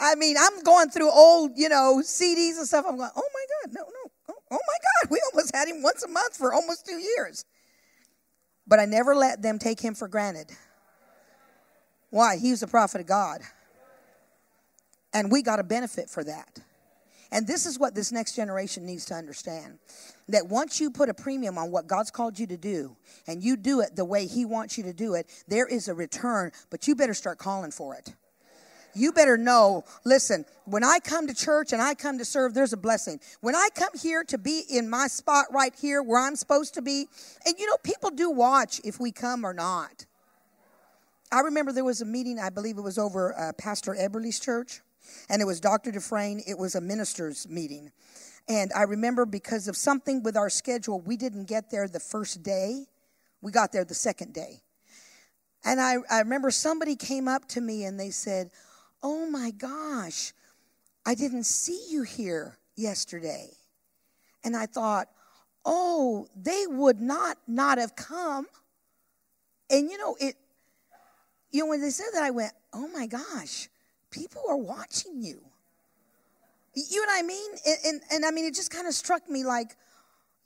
[0.00, 2.86] I mean, I'm going through old, you know, CDs and stuff.
[2.88, 5.80] I'm going, oh my God, no, no, oh, oh my God, we almost had him
[5.80, 7.44] once a month for almost two years.
[8.66, 10.48] But I never let them take him for granted.
[12.10, 12.36] Why?
[12.36, 13.42] He was a prophet of God,
[15.14, 16.58] and we got a benefit for that.
[17.32, 19.78] And this is what this next generation needs to understand
[20.28, 22.94] that once you put a premium on what God's called you to do
[23.26, 25.94] and you do it the way He wants you to do it, there is a
[25.94, 28.14] return, but you better start calling for it.
[28.94, 32.74] You better know, listen, when I come to church and I come to serve, there's
[32.74, 33.18] a blessing.
[33.40, 36.82] When I come here to be in my spot right here where I'm supposed to
[36.82, 37.06] be,
[37.46, 40.04] and you know, people do watch if we come or not.
[41.32, 44.82] I remember there was a meeting, I believe it was over uh, Pastor Eberly's church
[45.28, 45.92] and it was Dr.
[45.92, 46.42] Dufresne.
[46.46, 47.90] It was a minister's meeting.
[48.48, 52.42] And I remember because of something with our schedule, we didn't get there the first
[52.42, 52.86] day.
[53.40, 54.62] We got there the second day.
[55.64, 58.50] And I, I remember somebody came up to me and they said,
[59.02, 60.32] Oh my gosh,
[61.06, 63.50] I didn't see you here yesterday.
[64.44, 65.08] And I thought,
[65.64, 68.46] Oh, they would not not have come.
[69.70, 70.34] And you know, it,
[71.52, 73.68] you know, when they said that, I went, Oh my gosh,
[74.12, 75.40] people are watching you.
[76.74, 77.50] You know what I mean?
[77.66, 79.76] And, and, and I mean, it just kind of struck me like,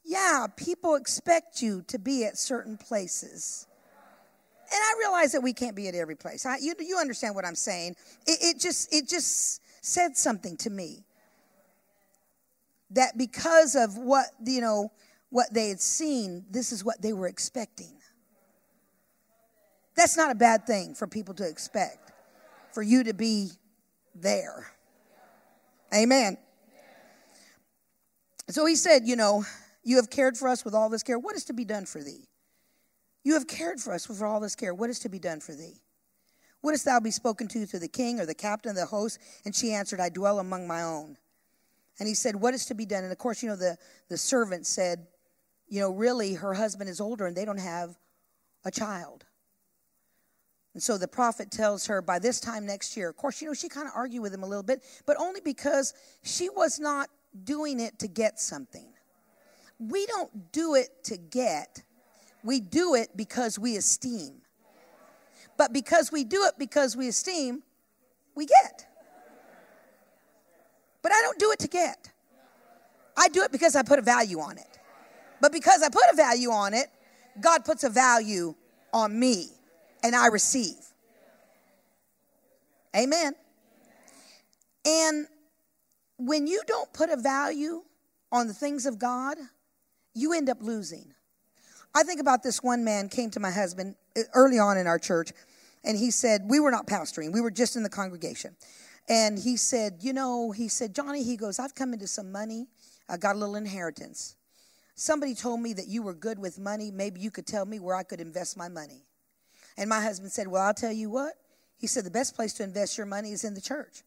[0.04, 3.66] yeah, people expect you to be at certain places.
[4.72, 6.46] And I realize that we can't be at every place.
[6.46, 7.94] I, you, you understand what I'm saying?
[8.26, 11.04] It, it just it just said something to me
[12.90, 14.90] that because of what you know
[15.30, 17.92] what they had seen, this is what they were expecting.
[19.94, 22.05] That's not a bad thing for people to expect
[22.76, 23.48] for you to be
[24.14, 24.66] there.
[25.94, 26.36] Amen.
[28.50, 29.46] So he said, You know,
[29.82, 31.18] you have cared for us with all this care.
[31.18, 32.28] What is to be done for thee?
[33.24, 34.74] You have cared for us with all this care.
[34.74, 35.80] What is to be done for thee?
[36.62, 39.20] Wouldst thou be spoken to to the king or the captain of the host?
[39.46, 41.16] And she answered, I dwell among my own.
[41.98, 43.04] And he said, What is to be done?
[43.04, 43.78] And of course, you know, the,
[44.10, 45.06] the servant said,
[45.66, 47.96] You know, really, her husband is older and they don't have
[48.66, 49.24] a child.
[50.76, 53.54] And so the prophet tells her by this time next year, of course, you know,
[53.54, 57.08] she kind of argued with him a little bit, but only because she was not
[57.44, 58.86] doing it to get something.
[59.78, 61.82] We don't do it to get,
[62.44, 64.42] we do it because we esteem.
[65.56, 67.62] But because we do it because we esteem,
[68.34, 68.86] we get.
[71.00, 72.12] But I don't do it to get.
[73.16, 74.78] I do it because I put a value on it.
[75.40, 76.88] But because I put a value on it,
[77.40, 78.54] God puts a value
[78.92, 79.55] on me
[80.06, 80.76] and I receive.
[82.94, 83.34] Amen.
[84.86, 85.26] And
[86.16, 87.82] when you don't put a value
[88.30, 89.36] on the things of God,
[90.14, 91.12] you end up losing.
[91.92, 94.98] I think about this one man came to my husband uh, early on in our
[94.98, 95.32] church,
[95.82, 98.56] and he said, We were not pastoring, we were just in the congregation.
[99.08, 102.68] And he said, You know, he said, Johnny, he goes, I've come into some money,
[103.08, 104.36] I got a little inheritance.
[104.94, 106.90] Somebody told me that you were good with money.
[106.90, 109.02] Maybe you could tell me where I could invest my money.
[109.76, 111.34] And my husband said, Well, I'll tell you what.
[111.78, 114.02] He said, The best place to invest your money is in the church.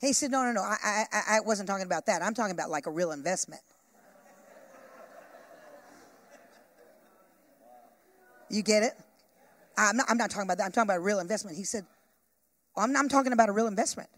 [0.00, 0.62] He said, No, no, no.
[0.62, 2.22] I, I, I wasn't talking about that.
[2.22, 3.62] I'm talking about like a real investment.
[8.48, 8.92] You get it?
[9.76, 10.64] I'm not, I'm not talking about that.
[10.64, 11.56] I'm talking about a real investment.
[11.56, 11.84] He said,
[12.76, 14.08] well, I'm, not, I'm talking about a real investment.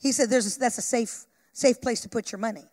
[0.00, 2.64] He said, There's a, that's a safe, safe place to put your money.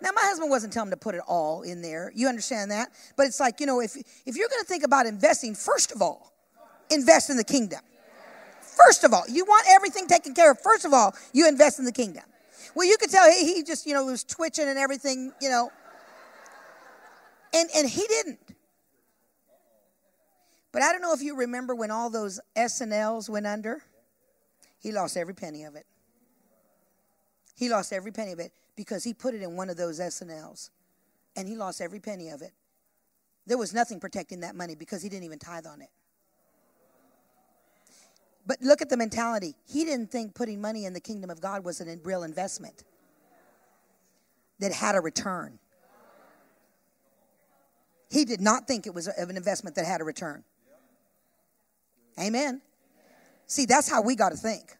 [0.00, 2.12] Now, my husband wasn't telling him to put it all in there.
[2.14, 2.90] You understand that?
[3.16, 6.00] But it's like, you know, if, if you're going to think about investing, first of
[6.00, 6.32] all,
[6.90, 7.80] invest in the kingdom.
[8.60, 10.60] First of all, you want everything taken care of.
[10.60, 12.22] First of all, you invest in the kingdom.
[12.76, 15.72] Well, you could tell he, he just, you know, was twitching and everything, you know.
[17.52, 18.38] And, and he didn't.
[20.70, 23.82] But I don't know if you remember when all those S&Ls went under.
[24.78, 25.86] He lost every penny of it.
[27.56, 30.70] He lost every penny of it because he put it in one of those S&Ls.
[31.34, 32.52] And he lost every penny of it.
[33.44, 35.88] There was nothing protecting that money because he didn't even tithe on it.
[38.46, 39.56] But look at the mentality.
[39.68, 42.84] He didn't think putting money in the kingdom of God was a real investment
[44.60, 45.58] that had a return.
[48.12, 50.44] He did not think it was an investment that had a return.
[52.18, 52.62] Amen.
[53.48, 54.76] See, that's how we got to think.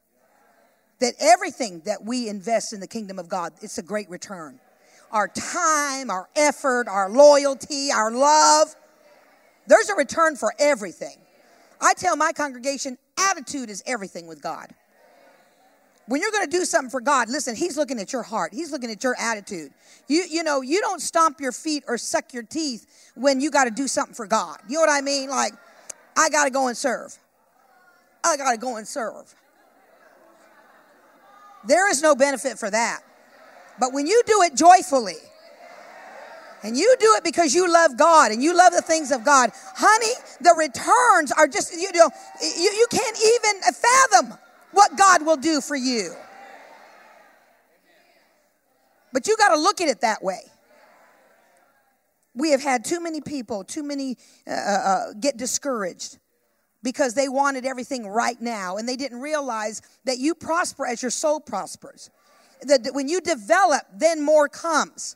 [1.00, 4.58] That everything that we invest in the kingdom of God, it's a great return.
[5.10, 8.74] Our time, our effort, our loyalty, our love,
[9.66, 11.16] there's a return for everything.
[11.80, 14.74] I tell my congregation, attitude is everything with God.
[16.06, 18.54] When you're going to do something for God, listen, He's looking at your heart.
[18.54, 19.70] He's looking at your attitude.
[20.08, 23.64] You, you know, you don't stomp your feet or suck your teeth when you got
[23.64, 24.58] to do something for God.
[24.68, 25.28] You know what I mean?
[25.28, 25.52] Like,
[26.16, 27.16] I got to go and serve.
[28.24, 29.34] I got to go and serve.
[31.66, 33.00] There is no benefit for that.
[33.78, 35.16] But when you do it joyfully,
[36.62, 39.50] and you do it because you love God and you love the things of God,
[39.76, 42.10] honey, the returns are just, you know,
[42.42, 44.38] you, you can't even fathom
[44.72, 46.12] what God will do for you.
[49.12, 50.40] But you got to look at it that way.
[52.34, 56.18] We have had too many people, too many uh, uh, uh get discouraged
[56.88, 61.10] because they wanted everything right now and they didn't realize that you prosper as your
[61.10, 62.08] soul prospers.
[62.62, 65.14] That when you develop, then more comes.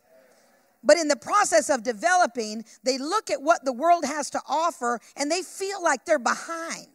[0.85, 5.01] But in the process of developing, they look at what the world has to offer
[5.17, 6.89] and they feel like they're behind.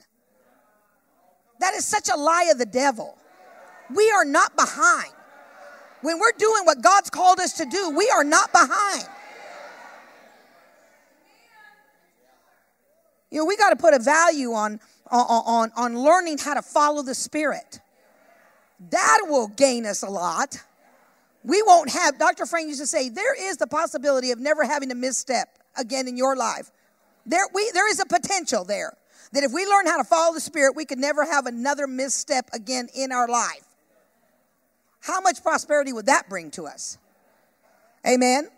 [1.60, 3.18] That is such a lie of the devil.
[3.96, 5.12] We are not behind.
[6.02, 9.08] When we're doing what God's called us to do, we are not behind.
[13.30, 14.80] You know, we got to put a value on,
[15.12, 17.80] on, on learning how to follow the Spirit.
[18.92, 20.64] That will gain us a lot.
[21.44, 22.46] We won't have, Dr.
[22.46, 26.18] Frank used to say, there is the possibility of never having a misstep again in
[26.18, 26.72] your life.
[27.26, 28.96] There, we, there is a potential there
[29.34, 32.50] that if we learn how to follow the Spirit, we could never have another misstep
[32.54, 33.66] again in our life.
[35.02, 36.98] How much prosperity would that bring to us?
[38.06, 38.50] Amen.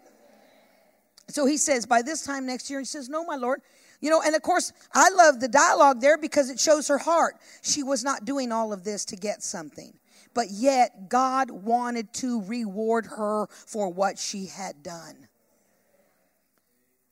[1.28, 3.61] So he says, by this time next year, he says, No, my Lord,
[4.02, 7.36] you know, and of course, I love the dialogue there because it shows her heart.
[7.62, 9.93] She was not doing all of this to get something,
[10.34, 15.28] but yet God wanted to reward her for what she had done.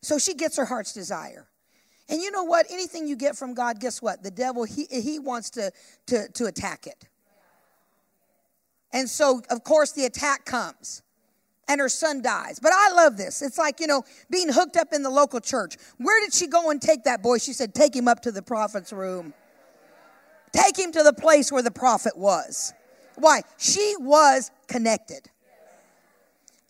[0.02, 1.48] So she gets her heart's desire.
[2.10, 2.68] And you know what?
[2.70, 4.24] Anything you get from God, guess what?
[4.24, 5.72] The devil, he, he wants to,
[6.06, 7.06] to, to attack it.
[8.94, 11.02] And so, of course, the attack comes
[11.68, 12.60] and her son dies.
[12.60, 13.42] But I love this.
[13.42, 15.78] It's like, you know, being hooked up in the local church.
[15.98, 17.38] Where did she go and take that boy?
[17.38, 19.34] She said, Take him up to the prophet's room.
[20.54, 22.74] Take him to the place where the prophet was.
[23.16, 23.42] Why?
[23.58, 25.30] She was connected.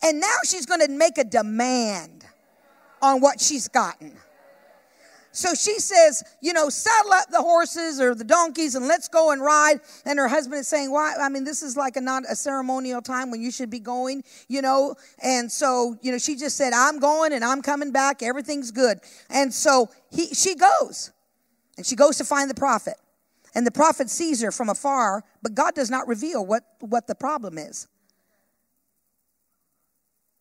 [0.02, 2.24] And now she's going to make a demand
[3.02, 4.12] on what she's gotten.
[5.38, 9.30] So she says, you know, saddle up the horses or the donkeys and let's go
[9.30, 9.78] and ride.
[10.04, 11.14] And her husband is saying, why?
[11.14, 14.24] I mean, this is like a not a ceremonial time when you should be going,
[14.48, 14.96] you know.
[15.22, 18.20] And so, you know, she just said, I'm going and I'm coming back.
[18.20, 18.98] Everything's good.
[19.30, 21.12] And so he, she goes
[21.76, 22.94] and she goes to find the prophet.
[23.54, 27.14] And the prophet sees her from afar, but God does not reveal what, what the
[27.14, 27.86] problem is.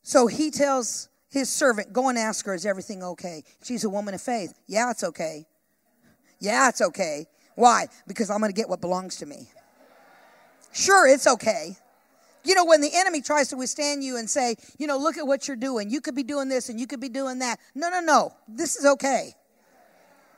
[0.01, 3.43] So he tells his servant, go and ask her, is everything okay?
[3.63, 4.57] She's a woman of faith.
[4.67, 5.45] Yeah, it's okay.
[6.39, 7.25] Yeah, it's okay.
[7.55, 7.87] Why?
[8.07, 9.49] Because I'm going to get what belongs to me.
[10.71, 11.75] Sure, it's okay.
[12.43, 15.27] You know, when the enemy tries to withstand you and say, you know, look at
[15.27, 15.89] what you're doing.
[15.89, 17.59] You could be doing this and you could be doing that.
[17.75, 18.33] No, no, no.
[18.47, 19.33] This is okay.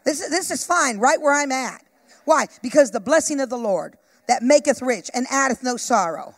[0.05, 1.83] This is, this is fine right where I'm at.
[2.25, 2.47] Why?
[2.63, 6.35] Because the blessing of the Lord that maketh rich and addeth no sorrow.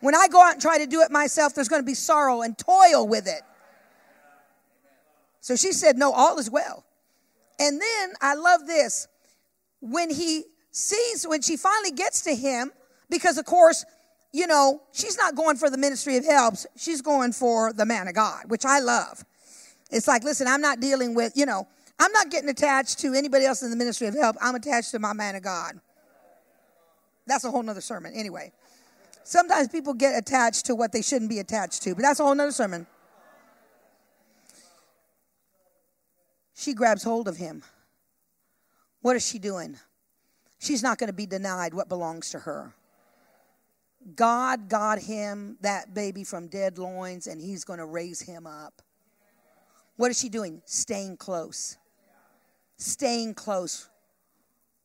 [0.00, 2.42] When I go out and try to do it myself, there's going to be sorrow
[2.42, 3.42] and toil with it.
[5.42, 6.84] So she said, No, all is well.
[7.58, 9.08] And then I love this.
[9.80, 12.70] When he sees, when she finally gets to him,
[13.10, 13.84] because of course,
[14.32, 18.08] you know, she's not going for the ministry of helps, she's going for the man
[18.08, 19.24] of God, which I love.
[19.90, 21.66] It's like, listen, I'm not dealing with, you know,
[21.98, 24.36] I'm not getting attached to anybody else in the ministry of help.
[24.40, 25.78] I'm attached to my man of God.
[27.26, 28.12] That's a whole nother sermon.
[28.14, 28.52] Anyway,
[29.24, 32.34] sometimes people get attached to what they shouldn't be attached to, but that's a whole
[32.34, 32.86] nother sermon.
[36.62, 37.64] She grabs hold of him.
[39.00, 39.76] What is she doing?
[40.60, 42.72] She's not going to be denied what belongs to her.
[44.14, 48.80] God got him that baby from dead loins, and he's going to raise him up.
[49.96, 50.62] What is she doing?
[50.64, 51.78] Staying close.
[52.76, 53.88] Staying close.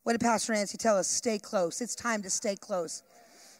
[0.02, 1.06] What did Pastor Nancy tell us?
[1.06, 1.80] Stay close.
[1.80, 3.04] It's time to stay close.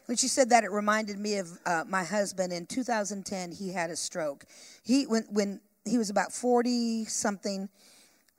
[0.07, 2.51] When she said that, it reminded me of uh, my husband.
[2.51, 4.43] In 2010, he had a stroke.
[4.83, 7.69] He when when he was about 40 something,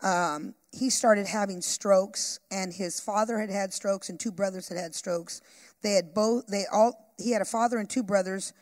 [0.03, 4.79] um, he started having strokes, and his father had had strokes, and two brothers had
[4.79, 5.41] had strokes.
[5.83, 6.47] They had both.
[6.47, 7.13] They all.
[7.19, 8.53] He had a father and two brothers.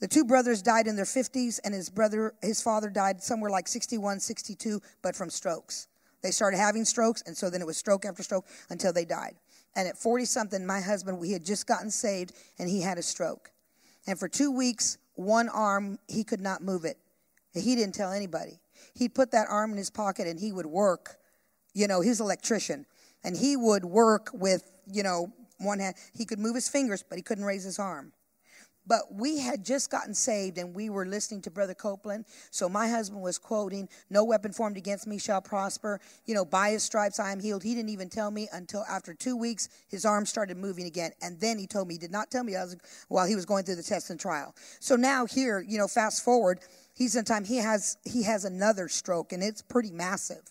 [0.00, 3.68] The two brothers died in their 50s, and his brother, his father, died somewhere like
[3.68, 5.88] 61, 62, but from strokes.
[6.22, 9.36] They started having strokes, and so then it was stroke after stroke until they died.
[9.76, 13.02] And at 40 something, my husband, we had just gotten saved, and he had a
[13.02, 13.50] stroke.
[14.06, 16.98] And for two weeks, one arm, he could not move it.
[17.52, 18.58] He didn't tell anybody.
[18.94, 21.16] He'd put that arm in his pocket and he would work.
[21.72, 22.86] You know, he's an electrician.
[23.24, 25.96] And he would work with, you know, one hand.
[26.14, 28.12] He could move his fingers, but he couldn't raise his arm.
[28.86, 32.26] But we had just gotten saved and we were listening to Brother Copeland.
[32.50, 36.00] So my husband was quoting, No weapon formed against me shall prosper.
[36.26, 37.62] You know, by his stripes I am healed.
[37.62, 41.12] He didn't even tell me until after two weeks his arm started moving again.
[41.22, 42.76] And then he told me, he did not tell me was,
[43.08, 44.54] while he was going through the test and trial.
[44.80, 46.60] So now here, you know, fast forward,
[46.94, 50.42] he's in time, he has he has another stroke and it's pretty massive.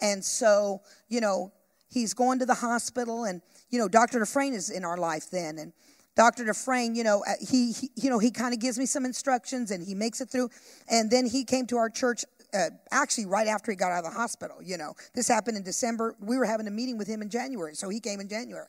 [0.00, 1.52] And so, you know,
[1.88, 3.40] he's going to the hospital and,
[3.70, 4.18] you know, Dr.
[4.18, 5.58] Dufresne is in our life then.
[5.58, 5.72] And
[6.16, 6.44] Dr.
[6.44, 9.70] Dufresne, you know, uh, he, he you know, he kind of gives me some instructions
[9.70, 10.50] and he makes it through.
[10.88, 14.12] And then he came to our church uh, actually right after he got out of
[14.12, 14.56] the hospital.
[14.62, 16.16] You know, this happened in December.
[16.20, 18.68] We were having a meeting with him in January, so he came in January.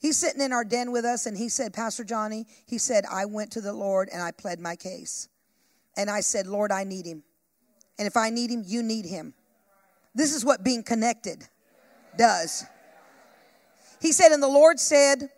[0.00, 3.26] He's sitting in our den with us, and he said, Pastor Johnny, he said, I
[3.26, 5.28] went to the Lord and I pled my case.
[6.00, 7.22] And I said, Lord, I need him.
[7.98, 9.34] And if I need him, you need him.
[10.14, 11.46] This is what being connected
[12.16, 12.64] does.
[14.00, 15.28] He said, and the Lord said,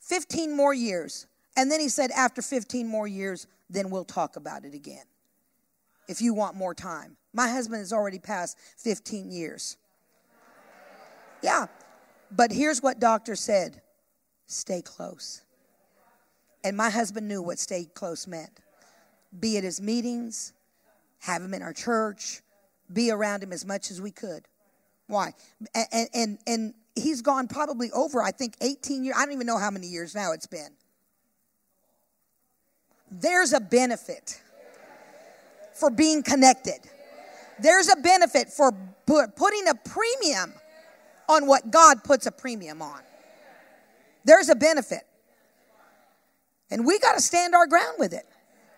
[0.00, 1.26] 15 more years.
[1.54, 5.04] And then he said, after 15 more years, then we'll talk about it again.
[6.08, 7.18] If you want more time.
[7.34, 9.76] My husband has already passed 15 years.
[11.42, 11.66] Yeah.
[12.30, 13.82] But here's what doctor said
[14.46, 15.42] stay close.
[16.64, 18.60] And my husband knew what stay close meant.
[19.38, 20.52] Be at his meetings,
[21.20, 22.40] have him in our church,
[22.92, 24.46] be around him as much as we could.
[25.06, 25.32] Why?
[25.74, 29.16] And, and, and he's gone probably over, I think, 18 years.
[29.18, 30.70] I don't even know how many years now it's been.
[33.10, 34.40] There's a benefit
[35.74, 36.80] for being connected.
[37.60, 38.72] There's a benefit for
[39.06, 40.52] putting a premium
[41.28, 43.00] on what God puts a premium on.
[44.24, 45.02] There's a benefit.
[46.70, 48.26] And we got to stand our ground with it.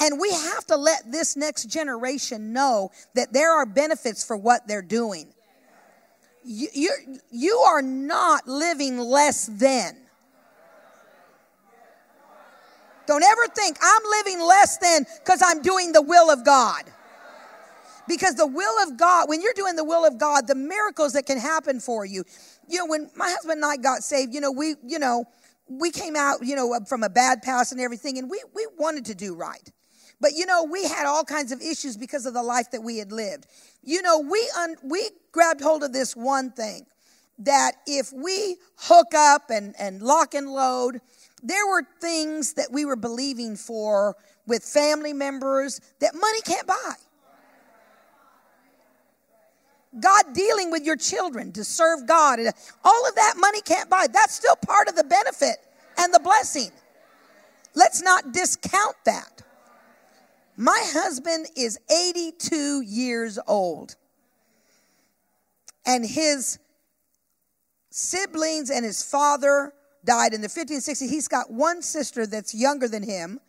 [0.00, 4.68] And we have to let this next generation know that there are benefits for what
[4.68, 5.32] they're doing
[6.46, 6.90] you, you,
[7.30, 9.96] you are not living less than.
[13.06, 16.84] Don't ever think I'm living less than because I'm doing the will of God.
[18.08, 21.26] Because the will of God, when you're doing the will of God, the miracles that
[21.26, 22.24] can happen for you.
[22.68, 25.24] You know, when my husband and I got saved, you know, we, you know,
[25.68, 29.06] we came out, you know, from a bad past and everything, and we, we wanted
[29.06, 29.72] to do right.
[30.20, 32.98] But you know, we had all kinds of issues because of the life that we
[32.98, 33.46] had lived.
[33.82, 36.86] You know, we un- we grabbed hold of this one thing
[37.38, 41.00] that if we hook up and, and lock and load,
[41.42, 46.94] there were things that we were believing for with family members that money can't buy.
[50.00, 52.38] God dealing with your children to serve God,
[52.84, 54.06] all of that money can't buy.
[54.12, 55.56] That's still part of the benefit
[55.98, 56.70] and the blessing.
[57.74, 59.42] Let's not discount that.
[60.56, 63.96] My husband is 82 years old.
[65.84, 66.58] And his
[67.90, 69.72] siblings and his father
[70.04, 71.10] died in the 1560s.
[71.10, 73.40] He's got one sister that's younger than him.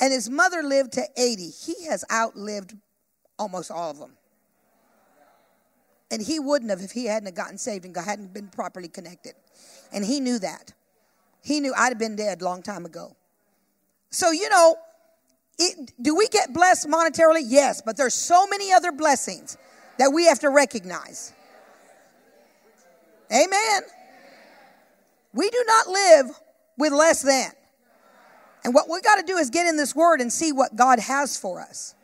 [0.00, 1.50] And his mother lived to 80.
[1.50, 2.74] He has outlived
[3.38, 4.12] almost all of them.
[6.10, 9.34] And he wouldn't have if he hadn't gotten saved and hadn't been properly connected.
[9.92, 10.72] And he knew that.
[11.42, 13.14] He knew I'd have been dead a long time ago.
[14.10, 14.76] So, you know,
[15.58, 17.42] it, do we get blessed monetarily?
[17.44, 19.56] Yes, but there's so many other blessings
[19.98, 21.32] that we have to recognize.
[23.32, 23.82] Amen.
[25.32, 26.26] We do not live
[26.78, 27.50] with less than.
[28.64, 30.98] And what we got to do is get in this word and see what God
[30.98, 31.94] has for us.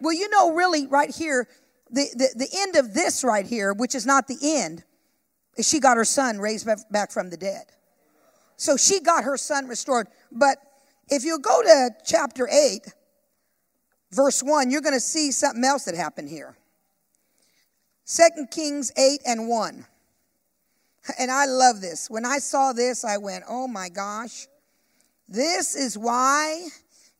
[0.00, 1.48] Well, you know, really, right here,
[1.90, 4.84] the, the, the end of this right here, which is not the end,
[5.56, 7.64] is she got her son raised back from the dead.
[8.56, 10.08] So she got her son restored.
[10.30, 10.58] But
[11.10, 12.80] if you go to chapter 8,
[14.12, 16.56] verse 1, you're going to see something else that happened here.
[18.06, 19.84] 2 Kings 8 and 1.
[21.18, 22.08] And I love this.
[22.10, 24.46] When I saw this, I went, oh my gosh.
[25.28, 26.68] This is why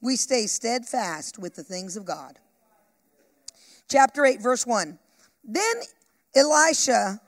[0.00, 2.38] we stay steadfast with the things of God.
[3.88, 4.98] Chapter 8, verse 1.
[5.44, 5.74] Then
[6.34, 7.20] Elisha,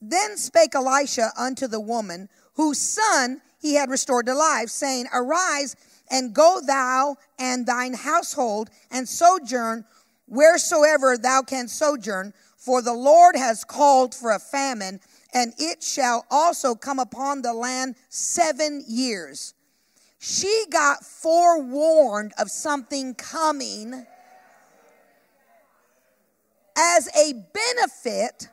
[0.00, 5.76] then spake Elisha unto the woman whose son he had restored to life, saying, Arise
[6.10, 9.84] and go thou and thine household and sojourn
[10.28, 15.00] wheresoever thou canst sojourn, for the Lord has called for a famine,
[15.32, 19.54] and it shall also come upon the land seven years.
[20.18, 24.06] She got forewarned of something coming
[26.76, 28.48] as a benefit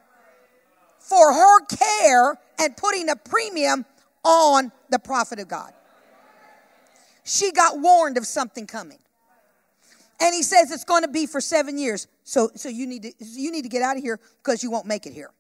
[0.99, 3.85] for her care and putting a premium
[4.23, 5.73] on the prophet of God.
[7.25, 8.99] She got warned of something coming.
[10.21, 12.07] And he says it's going to be for seven years.
[12.23, 14.85] So, so you, need to, you need to get out of here because you won't
[14.85, 15.31] make it here.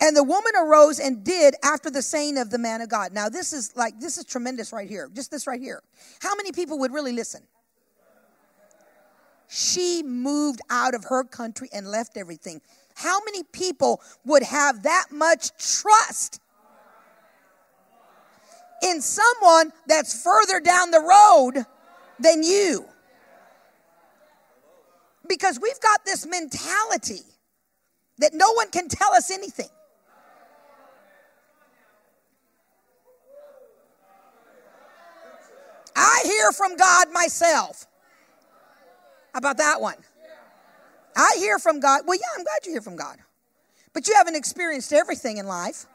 [0.00, 3.12] And the woman arose and did after the saying of the man of God.
[3.12, 5.08] Now, this is like, this is tremendous right here.
[5.14, 5.80] Just this right here.
[6.20, 7.42] How many people would really listen?
[9.48, 12.60] She moved out of her country and left everything.
[12.96, 16.40] How many people would have that much trust
[18.82, 21.64] in someone that's further down the road
[22.18, 22.86] than you.
[25.28, 27.22] Because we've got this mentality
[28.18, 29.68] that no one can tell us anything.
[35.94, 37.86] I hear from God myself.
[39.32, 39.96] How about that one?
[41.16, 42.02] I hear from God.
[42.06, 43.18] Well, yeah, I'm glad you hear from God.
[43.92, 45.86] But you haven't experienced everything in life.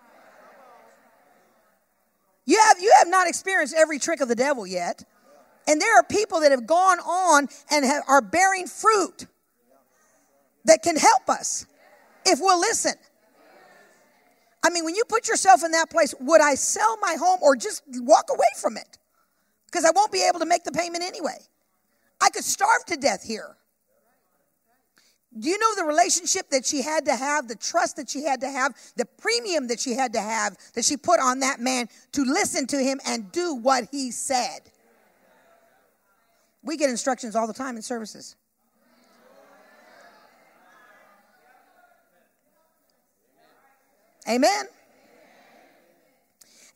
[2.48, 5.04] You have, you have not experienced every trick of the devil yet.
[5.68, 9.28] And there are people that have gone on and have, are bearing fruit
[10.64, 11.66] that can help us
[12.26, 12.94] if we'll listen.
[14.64, 17.58] I mean, when you put yourself in that place, would I sell my home or
[17.58, 18.98] just walk away from it?
[19.66, 21.38] Because I won't be able to make the payment anyway.
[22.22, 23.58] I could starve to death here.
[25.38, 28.42] Do you know the relationship that she had to have, the trust that she had
[28.42, 31.90] to have, the premium that she had to have that she put on that man
[32.14, 34.60] to listen to him and do what he said?
[36.64, 38.36] We get instructions all the time in services.
[44.28, 44.66] Amen.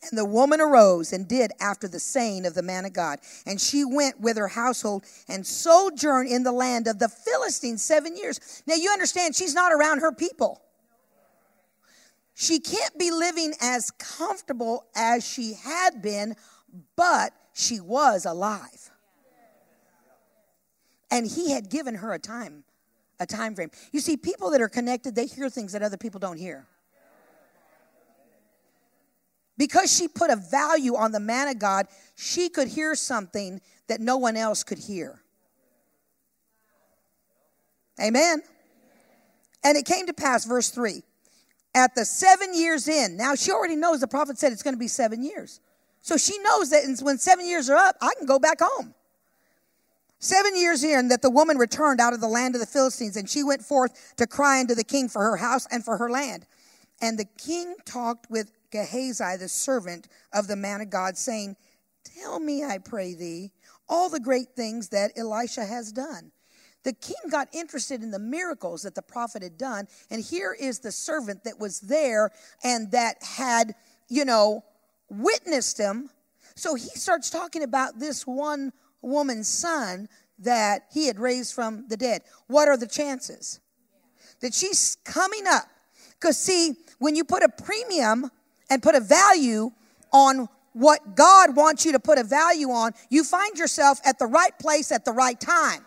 [0.08, 3.20] And the woman arose and did after the saying of the man of God.
[3.46, 8.16] And she went with her household and sojourned in the land of the Philistines seven
[8.16, 8.62] years.
[8.66, 10.60] Now you understand, she's not around her people.
[12.34, 16.34] She can't be living as comfortable as she had been,
[16.96, 18.90] but she was alive.
[21.10, 22.64] And he had given her a time,
[23.20, 23.70] a time frame.
[23.92, 26.66] You see, people that are connected, they hear things that other people don't hear.
[29.62, 31.86] Because she put a value on the man of God,
[32.16, 35.22] she could hear something that no one else could hear.
[38.02, 38.42] Amen.
[39.62, 41.04] And it came to pass, verse 3,
[41.76, 43.16] at the seven years in.
[43.16, 45.60] Now she already knows the prophet said it's going to be seven years.
[46.00, 48.96] So she knows that when seven years are up, I can go back home.
[50.18, 53.30] Seven years in, that the woman returned out of the land of the Philistines, and
[53.30, 56.46] she went forth to cry unto the king for her house and for her land.
[57.00, 61.56] And the king talked with Gehazi, the servant of the man of God, saying,
[62.04, 63.52] Tell me, I pray thee,
[63.88, 66.32] all the great things that Elisha has done.
[66.82, 70.80] The king got interested in the miracles that the prophet had done, and here is
[70.80, 72.30] the servant that was there
[72.64, 73.74] and that had,
[74.08, 74.64] you know,
[75.08, 76.10] witnessed him.
[76.56, 80.08] So he starts talking about this one woman's son
[80.40, 82.22] that he had raised from the dead.
[82.48, 83.60] What are the chances
[84.40, 85.66] that she's coming up?
[86.20, 88.30] Because, see, when you put a premium
[88.72, 89.70] and put a value
[90.14, 94.24] on what God wants you to put a value on, you find yourself at the
[94.24, 95.84] right place at the right time.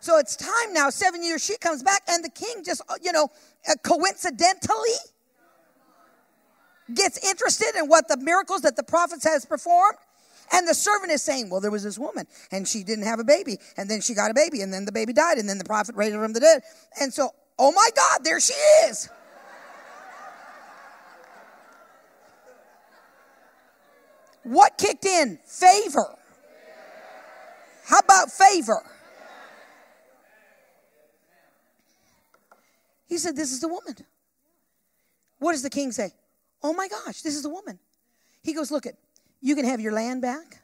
[0.00, 3.12] So it's time now, seven years, she comes back, and the king just, uh, you
[3.12, 3.28] know,
[3.66, 4.98] uh, coincidentally
[6.94, 9.96] gets interested in what the miracles that the prophets has performed.
[10.52, 13.24] And the servant is saying, Well, there was this woman, and she didn't have a
[13.24, 15.64] baby, and then she got a baby, and then the baby died, and then the
[15.64, 16.62] prophet raised her from the dead.
[17.00, 18.52] And so, oh my God, there she
[18.86, 19.08] is.
[24.48, 25.38] What kicked in?
[25.44, 26.16] Favor.
[27.84, 28.82] How about favor?
[33.06, 33.94] He said, This is the woman.
[35.38, 36.12] What does the king say?
[36.62, 37.78] Oh my gosh, this is the woman.
[38.42, 38.96] He goes, Look, it,
[39.42, 40.62] you can have your land back,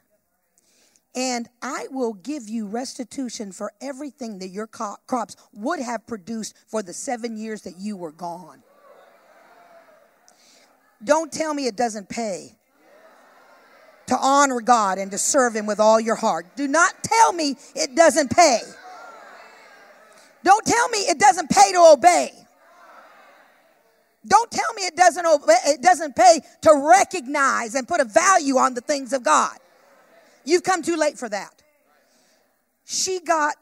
[1.13, 6.81] and I will give you restitution for everything that your crops would have produced for
[6.81, 8.63] the seven years that you were gone.
[11.03, 12.57] Don't tell me it doesn't pay
[14.07, 16.45] to honor God and to serve Him with all your heart.
[16.55, 18.59] Do not tell me it doesn't pay.
[20.43, 22.31] Don't tell me it doesn't pay to obey.
[24.27, 28.57] Don't tell me it doesn't obey, it doesn't pay to recognize and put a value
[28.57, 29.57] on the things of God.
[30.43, 31.61] You've come too late for that.
[32.85, 33.55] She got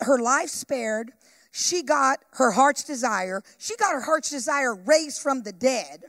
[0.00, 1.12] her life spared.
[1.52, 3.42] She got her heart's desire.
[3.58, 6.04] She got her heart's desire raised from the dead.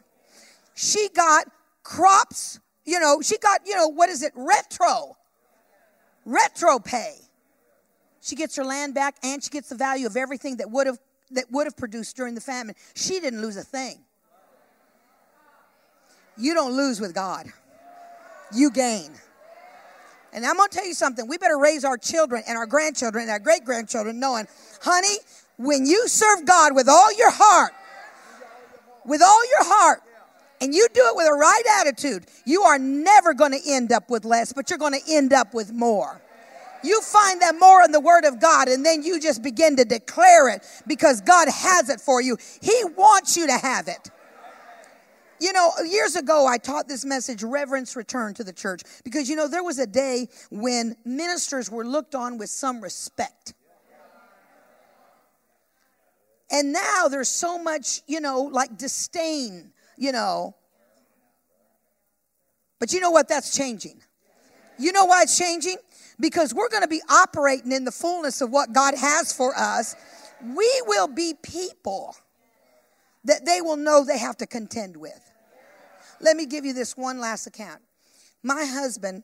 [0.75, 1.47] She got
[1.83, 4.31] crops, you know, she got, you know, what is it?
[4.33, 5.17] Retro.
[6.25, 7.15] Retro pay.
[8.21, 10.97] She gets her land back and she gets the value of everything that would have
[11.31, 12.73] that would have produced during the famine.
[12.95, 13.99] She didn't lose a thing.
[16.38, 17.47] You don't lose with God.
[18.53, 19.11] You gain.
[20.31, 21.27] And I'm going to tell you something.
[21.27, 24.47] We better raise our children and our grandchildren and our great grandchildren knowing,
[24.81, 25.17] honey,
[25.57, 27.73] when you serve God with all your heart,
[29.05, 30.03] with all your heart,
[30.60, 34.10] and you do it with a right attitude, you are never going to end up
[34.10, 36.22] with less, but you're going to end up with more.
[36.84, 39.86] You find that more in the Word of God, and then you just begin to
[39.86, 42.38] declare it because God has it for you.
[42.62, 44.12] He wants you to have it.
[45.39, 49.36] You know, years ago, I taught this message, Reverence Return to the Church, because, you
[49.36, 53.53] know, there was a day when ministers were looked on with some respect.
[56.49, 60.56] And now there's so much, you know, like disdain, you know.
[62.80, 63.28] But you know what?
[63.28, 64.02] That's changing.
[64.78, 65.78] You know why it's changing?
[66.20, 69.95] because we're going to be operating in the fullness of what God has for us.
[70.41, 72.16] We will be people
[73.24, 75.32] that they will know they have to contend with.
[76.20, 77.82] Let me give you this one last account.
[78.41, 79.24] My husband,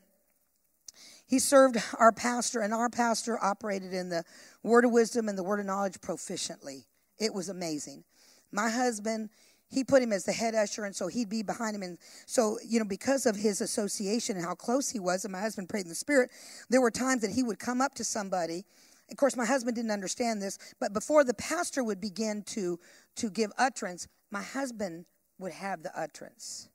[1.25, 4.23] he served our pastor, and our pastor operated in the
[4.61, 6.85] word of wisdom and the word of knowledge proficiently.
[7.19, 8.03] It was amazing.
[8.51, 9.29] My husband,
[9.73, 11.81] he put him as the head usher, and so he'd be behind him.
[11.81, 11.97] And
[12.27, 15.67] so, you know, because of his association and how close he was, and my husband
[15.67, 16.29] prayed in the Spirit,
[16.69, 18.65] there were times that he would come up to somebody.
[19.09, 22.79] Of course, my husband didn't understand this, but before the pastor would begin to
[23.15, 25.05] to give utterance, my husband
[25.39, 26.69] would have the utterance.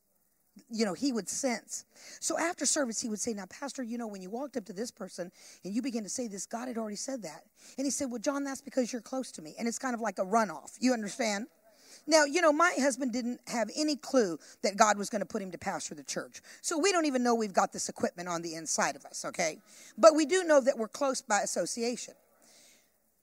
[0.70, 1.84] You know, he would sense.
[2.20, 4.72] So after service, he would say, Now, Pastor, you know, when you walked up to
[4.72, 5.30] this person
[5.64, 7.44] and you began to say this, God had already said that.
[7.76, 9.54] And he said, Well, John, that's because you're close to me.
[9.58, 10.76] And it's kind of like a runoff.
[10.80, 11.46] You understand?
[12.08, 15.42] Now, you know, my husband didn't have any clue that God was going to put
[15.42, 16.40] him to pastor the church.
[16.62, 19.58] So we don't even know we've got this equipment on the inside of us, okay?
[19.98, 22.14] But we do know that we're close by association.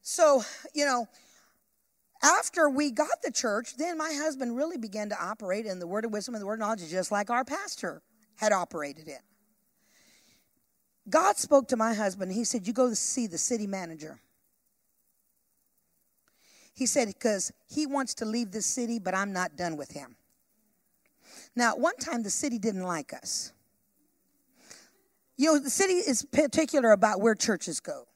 [0.04, 0.44] So,
[0.76, 1.08] you know,
[2.22, 6.06] after we got the church, then my husband really began to operate in the word
[6.06, 8.04] of wisdom and the word of knowledge, just like our pastor
[8.36, 9.18] had operated in.
[11.10, 12.32] God spoke to my husband.
[12.32, 14.20] He said, You go to see the city manager.
[16.76, 20.18] He said, because he wants to leave this city, but I'm not done with him.
[21.56, 23.54] Now, at one time the city didn't like us.
[25.38, 28.08] You know, the city is particular about where churches go.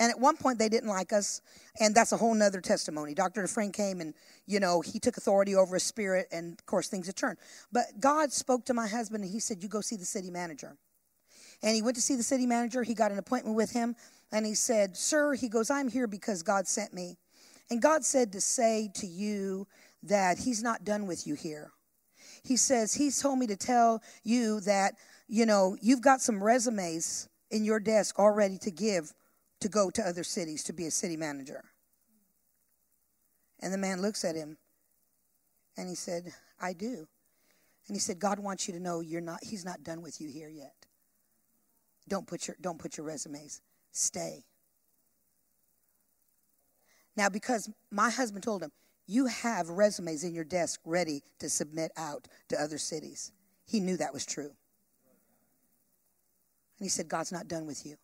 [0.00, 1.40] And at one point they didn't like us,
[1.80, 3.14] and that's a whole nother testimony.
[3.14, 3.42] Dr.
[3.42, 4.14] Dufresne came and,
[4.46, 7.38] you know, he took authority over a spirit, and of course things had turned.
[7.72, 10.76] But God spoke to my husband and he said, You go see the city manager.
[11.62, 13.96] And he went to see the city manager, he got an appointment with him,
[14.30, 17.18] and he said, Sir, he goes, I'm here because God sent me.
[17.70, 19.66] And God said to say to you
[20.02, 21.70] that He's not done with you here.
[22.42, 24.94] He says, He's told me to tell you that,
[25.28, 29.12] you know, you've got some resumes in your desk already to give
[29.60, 31.64] to go to other cities to be a city manager.
[33.60, 34.56] And the man looks at him
[35.76, 37.08] and he said, I do.
[37.88, 40.28] And he said, God wants you to know you're not, He's not done with you
[40.28, 40.74] here yet.
[42.08, 43.60] Don't put your, don't put your resumes.
[43.92, 44.44] Stay.
[47.18, 48.70] Now, because my husband told him,
[49.08, 53.32] you have resumes in your desk ready to submit out to other cities.
[53.66, 54.44] He knew that was true.
[54.44, 54.54] And
[56.84, 57.96] he said, God's not done with you.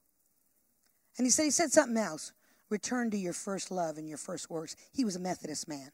[1.17, 2.33] And he said, he said something else.
[2.71, 4.75] Return to your first love and your first works.
[4.93, 5.93] He was a Methodist man.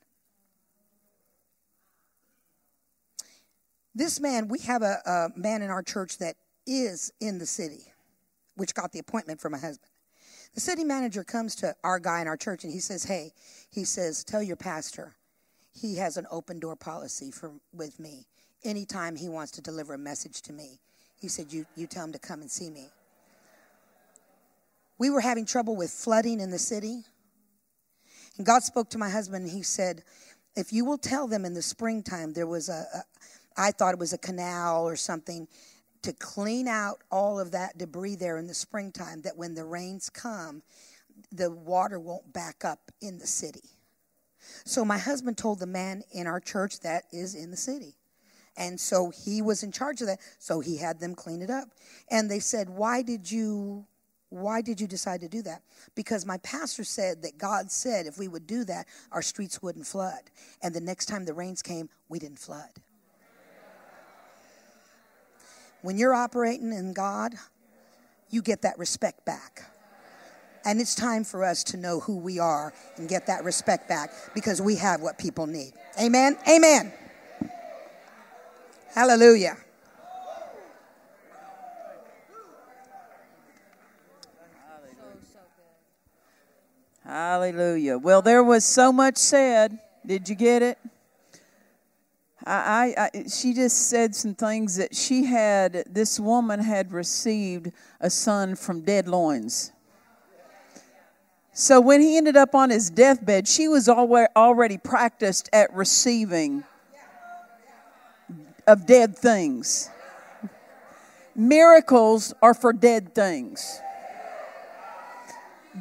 [3.95, 7.93] This man, we have a, a man in our church that is in the city,
[8.57, 9.89] which got the appointment for my husband.
[10.55, 13.32] The city manager comes to our guy in our church and he says, Hey,
[13.70, 15.14] he says, tell your pastor
[15.72, 18.26] he has an open door policy for with me.
[18.64, 20.80] Anytime he wants to deliver a message to me,
[21.18, 22.88] he said, You you tell him to come and see me.
[24.98, 27.05] We were having trouble with flooding in the city.
[28.36, 30.03] And God spoke to my husband and he said,
[30.57, 33.03] If you will tell them in the springtime there was a, a
[33.57, 35.46] I thought it was a canal or something
[36.03, 40.09] to clean out all of that debris there in the springtime, that when the rains
[40.09, 40.62] come,
[41.32, 43.68] the water won't back up in the city.
[44.64, 47.94] So my husband told the man in our church that is in the city.
[48.57, 50.20] And so he was in charge of that.
[50.38, 51.68] So he had them clean it up.
[52.11, 53.86] And they said, Why did you
[54.30, 55.62] why did you decide to do that?
[55.96, 59.86] Because my pastor said that God said if we would do that, our streets wouldn't
[59.86, 60.30] flood.
[60.62, 62.70] And the next time the rains came, we didn't flood.
[65.83, 67.35] When you're operating in God,
[68.31, 69.64] you get that respect back.
[70.64, 74.12] And it's time for us to know who we are and get that respect back
[74.35, 75.72] because we have what people need.
[75.99, 76.37] Amen.
[76.49, 76.93] Amen.
[78.95, 79.57] Hallelujah.
[87.05, 87.99] Hallelujah.
[87.99, 89.78] Well, there was so much said.
[90.07, 90.78] Did you get it?
[92.47, 95.84] I, I, she just said some things that she had.
[95.88, 99.72] This woman had received a son from dead loins.
[101.53, 106.64] So when he ended up on his deathbed, she was already practiced at receiving
[108.66, 109.91] of dead things.
[111.34, 113.80] Miracles are for dead things.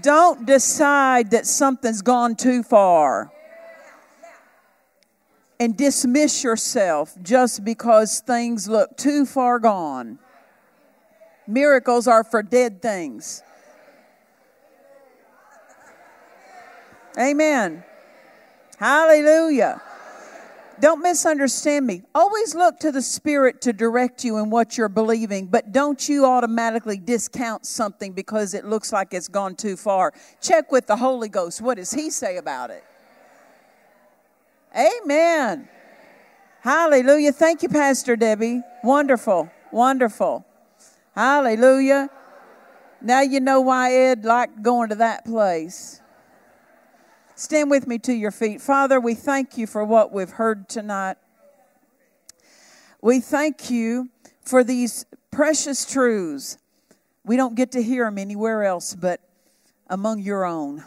[0.01, 3.31] Don't decide that something's gone too far
[5.59, 10.19] and dismiss yourself just because things look too far gone.
[11.47, 13.43] Miracles are for dead things.
[17.19, 17.83] Amen.
[18.77, 19.81] Hallelujah.
[20.79, 22.03] Don't misunderstand me.
[22.15, 26.25] Always look to the Spirit to direct you in what you're believing, but don't you
[26.25, 30.13] automatically discount something because it looks like it's gone too far.
[30.39, 31.59] Check with the Holy Ghost.
[31.61, 32.85] What does He say about it?
[34.75, 35.67] Amen.
[36.61, 37.31] Hallelujah.
[37.31, 38.61] Thank you, Pastor Debbie.
[38.83, 39.49] Wonderful.
[39.71, 40.45] Wonderful.
[41.15, 42.09] Hallelujah.
[43.01, 46.01] Now you know why Ed liked going to that place.
[47.35, 48.59] Stand with me to your feet.
[48.61, 51.15] Father, we thank you for what we've heard tonight.
[53.01, 54.09] We thank you
[54.43, 56.57] for these precious truths.
[57.23, 59.21] We don't get to hear them anywhere else but
[59.87, 60.83] among your own.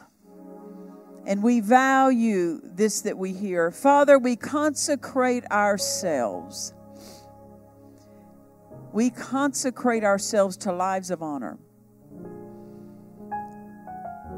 [1.25, 3.71] And we value this that we hear.
[3.71, 6.75] Father, we consecrate ourselves.
[8.93, 11.59] We consecrate ourselves to lives of honor.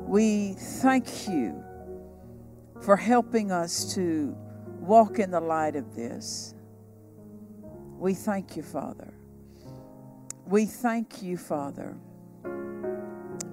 [0.07, 1.65] We thank you
[2.83, 4.37] for helping us to
[4.79, 6.55] walk in the light of this.
[7.99, 9.15] We thank you, Father.
[10.47, 11.97] We thank you, Father.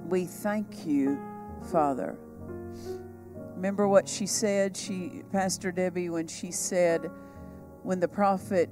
[0.07, 1.19] We thank you,
[1.71, 2.17] Father.
[3.61, 7.11] Remember what she said, she Pastor Debbie when she said
[7.83, 8.71] when the prophet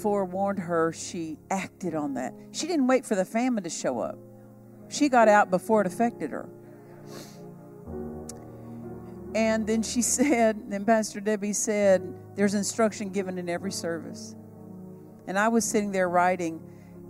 [0.00, 2.32] forewarned her, she acted on that.
[2.52, 4.18] She didn't wait for the famine to show up.
[4.88, 6.48] She got out before it affected her.
[9.34, 12.02] And then she said, then Pastor Debbie said,
[12.34, 14.34] there's instruction given in every service.
[15.26, 16.62] And I was sitting there writing,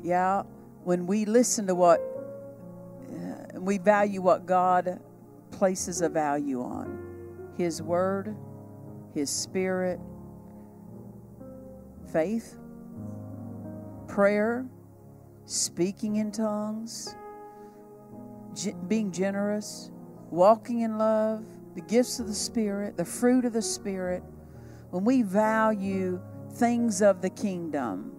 [0.03, 0.43] yeah,
[0.83, 2.01] when we listen to what,
[3.09, 4.99] uh, we value what God
[5.59, 8.37] places a value on His Word,
[9.13, 9.99] His Spirit,
[12.13, 12.57] faith,
[14.07, 14.65] prayer,
[15.47, 17.17] speaking in tongues,
[18.87, 19.91] being generous,
[20.31, 21.45] walking in love
[21.75, 24.23] the gifts of the Spirit, the fruit of the Spirit,
[24.91, 26.21] when we value
[26.55, 28.13] things of the kingdom,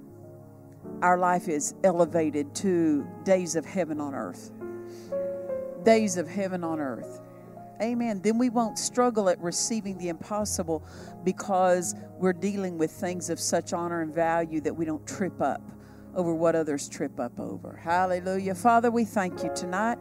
[1.02, 4.52] our life is elevated to days of heaven on earth.
[5.84, 7.22] Days of heaven on earth.
[7.82, 8.22] Amen.
[8.22, 10.84] Then we won't struggle at receiving the impossible
[11.24, 15.62] because we're dealing with things of such honor and value that we don't trip up
[16.16, 17.76] over what others trip up over.
[17.76, 18.56] Hallelujah.
[18.56, 20.00] Father, we thank you tonight.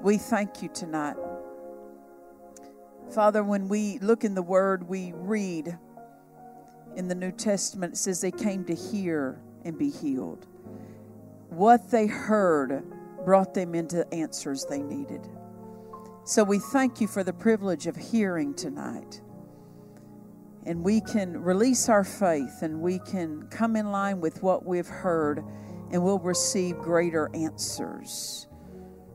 [0.00, 1.16] We thank you tonight.
[3.12, 5.78] Father, when we look in the Word, we read
[6.96, 10.46] in the New Testament, it says they came to hear and be healed.
[11.50, 12.82] What they heard
[13.24, 15.28] brought them into answers they needed.
[16.26, 19.20] So we thank you for the privilege of hearing tonight.
[20.64, 24.88] And we can release our faith and we can come in line with what we've
[24.88, 25.44] heard
[25.92, 28.48] and we'll receive greater answers.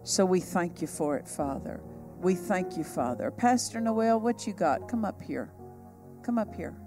[0.04, 1.82] So we thank you for it, Father.
[2.22, 3.30] We thank you, Father.
[3.30, 4.88] Pastor Noel, what you got?
[4.88, 5.52] Come up here.
[6.24, 6.78] Come up here.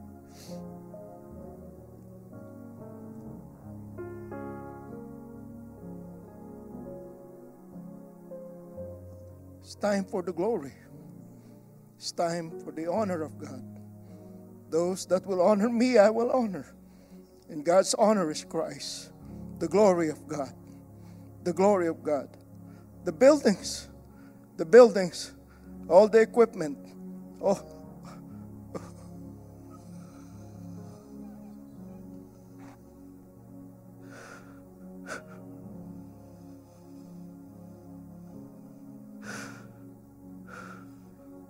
[9.65, 10.75] It's time for the glory.
[11.97, 13.65] It's time for the honor of God.
[14.69, 16.75] Those that will honor me, I will honor.
[17.49, 19.11] And God's honor is Christ,
[19.61, 20.53] the glory of God.
[21.45, 22.29] The glory of God.
[23.05, 23.89] The buildings,
[24.59, 25.33] the buildings,
[25.89, 26.77] all the equipment.
[27.41, 27.59] Oh,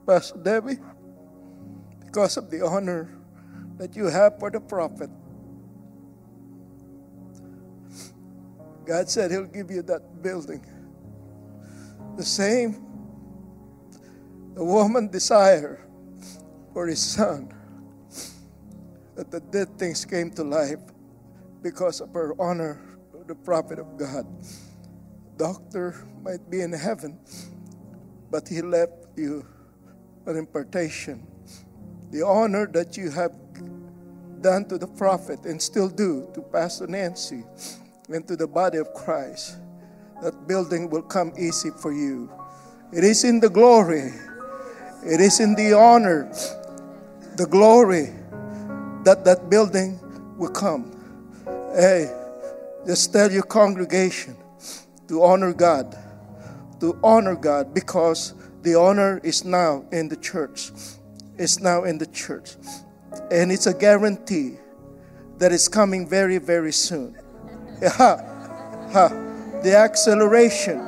[0.06, 0.78] Pastor Debbie,
[2.04, 3.10] because of the honor
[3.78, 5.10] that you have for the prophet.
[8.84, 10.64] God said He'll give you that building.
[12.16, 12.84] The same
[14.54, 15.84] the woman desire
[16.72, 17.52] for his son
[19.16, 20.78] that the dead things came to life
[21.62, 22.80] because of her honor
[23.10, 24.26] for the prophet of God.
[25.36, 27.18] Doctor might be in heaven,
[28.30, 29.44] but he left you
[30.26, 31.26] an impartation.
[32.10, 33.32] The honor that you have
[34.40, 37.44] done to the prophet and still do to Pastor Nancy
[38.08, 39.56] and to the body of Christ,
[40.22, 42.30] that building will come easy for you.
[42.92, 44.12] It is in the glory,
[45.04, 46.30] it is in the honor,
[47.36, 48.12] the glory
[49.04, 49.98] that that building
[50.38, 50.92] will come.
[51.74, 52.10] Hey,
[52.86, 54.36] just tell your congregation
[55.08, 55.96] to honor God,
[56.80, 58.34] to honor God because
[58.64, 60.72] the honor is now in the church.
[61.36, 62.56] It's now in the church.
[63.30, 64.56] And it's a guarantee
[65.38, 67.16] that it's coming very, very soon.
[67.84, 68.16] Ha,
[68.92, 69.08] ha.
[69.62, 70.78] The acceleration,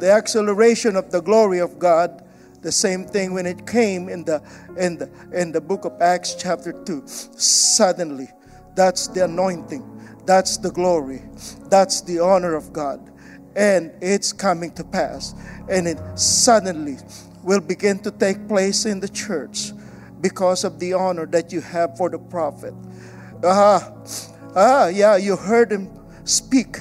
[0.00, 2.24] the acceleration of the glory of God.
[2.62, 4.42] The same thing when it came in the
[4.76, 7.06] in the in the book of Acts chapter 2.
[7.06, 8.28] Suddenly,
[8.74, 9.84] that's the anointing.
[10.26, 11.22] That's the glory.
[11.70, 13.12] That's the honor of God.
[13.58, 15.34] And it's coming to pass.
[15.68, 16.96] And it suddenly
[17.42, 19.72] will begin to take place in the church
[20.20, 22.74] because of the honor that you have for the prophet.
[23.44, 23.92] Ah,
[24.54, 25.90] ah, yeah, you heard him
[26.24, 26.78] speak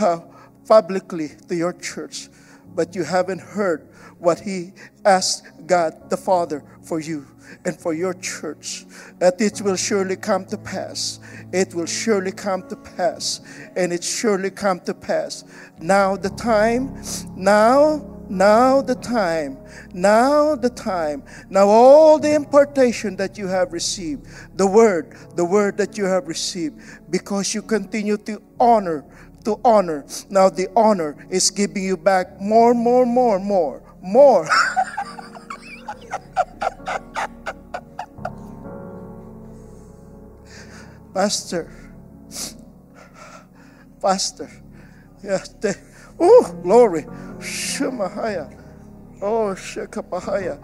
[0.00, 0.20] uh,
[0.68, 2.28] publicly to your church,
[2.74, 3.88] but you haven't heard
[4.18, 4.72] what he
[5.04, 7.26] asked God the Father for you
[7.64, 8.84] and for your church.
[9.18, 11.20] That it will surely come to pass.
[11.52, 13.40] It will surely come to pass.
[13.76, 15.44] And it surely come to pass.
[15.78, 17.02] Now the time,
[17.36, 19.58] now now the time,
[19.92, 24.26] now the time, now all the impartation that you have received,
[24.56, 26.80] the word, the word that you have received,
[27.10, 29.04] because you continue to honor,
[29.44, 30.06] to honor.
[30.30, 34.48] Now the honor is giving you back more, more, more, more, more.
[41.14, 41.70] Pastor,
[44.00, 44.50] Pastor,
[45.22, 45.54] yes,
[46.18, 47.02] oh, glory.
[47.38, 48.58] Shemahaya.
[49.20, 50.58] Oh, Shekapahaya.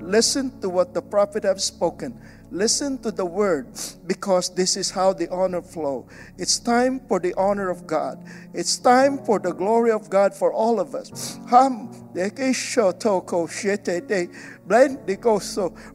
[0.00, 2.20] Listen to what the prophet have spoken.
[2.56, 3.66] Listen to the word
[4.06, 6.08] because this is how the honor flow.
[6.38, 8.18] It's time for the honor of God.
[8.54, 11.38] It's time for the glory of God for all of us.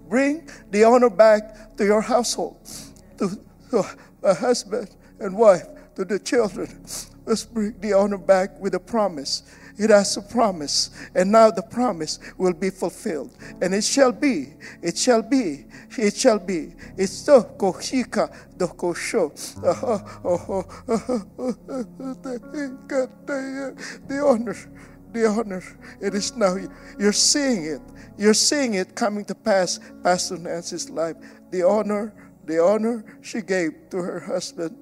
[0.07, 2.70] Bring the honor back to your household,
[3.18, 3.39] to,
[3.72, 3.84] to
[4.22, 6.70] a husband and wife, to the children.
[7.26, 9.41] Let's bring the honor back with a promise.
[9.78, 13.36] It has a promise, and now the promise will be fulfilled.
[13.61, 15.65] And it shall be, it shall be,
[15.97, 16.74] it shall be.
[16.97, 19.32] It's the koshika, the kosho.
[24.07, 24.55] The honor,
[25.13, 25.63] the honor.
[25.99, 26.57] It is now.
[26.99, 27.82] You're seeing it.
[28.17, 31.15] You're seeing it coming to pass, Pastor Nancy's life.
[31.51, 32.13] The honor,
[32.45, 34.76] the honor she gave to her husband,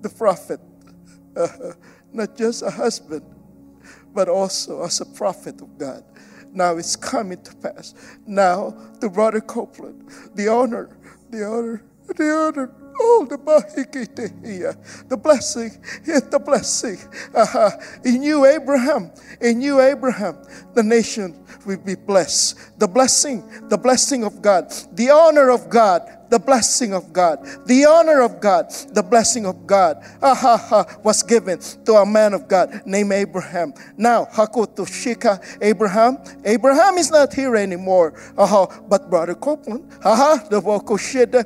[0.00, 0.60] the prophet
[2.12, 3.22] not just a husband,
[4.12, 6.04] but also as a prophet of God.
[6.52, 7.94] Now it's coming to pass.
[8.26, 10.90] Now, to Brother Copeland, the honor,
[11.30, 13.38] the honor, the honor, oh, the
[15.08, 15.70] the blessing,
[16.04, 16.98] the blessing.
[17.34, 17.70] Uh-huh.
[18.04, 20.36] In you, Abraham, in you, Abraham,
[20.74, 22.78] the nation will be blessed.
[22.78, 27.84] The blessing, the blessing of God, the honor of God the blessing of God, the
[27.84, 32.32] honor of God, the blessing of God ah, ha, ha, was given to a man
[32.34, 33.74] of God named Abraham.
[33.96, 36.18] Now, Hakoto Shika Abraham.
[36.44, 38.14] Abraham is not here anymore.
[38.38, 41.44] Uh-huh, but Brother Copeland, uh-huh, the Wakoshida,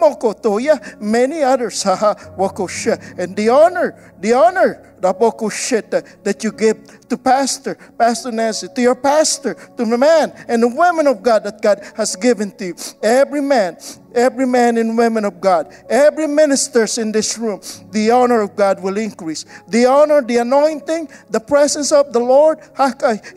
[0.00, 3.18] Mokotoya, many others, uh-huh, Wakosha.
[3.18, 9.54] And the honor, the honor that you give to pastor, Pastor Nancy, to your pastor,
[9.76, 12.74] to the man and the women of God that God has given to you.
[13.02, 13.76] Every man,
[14.14, 18.82] every man and women of God, every ministers in this room, the honor of God
[18.82, 19.44] will increase.
[19.68, 22.60] The honor, the anointing, the presence of the Lord,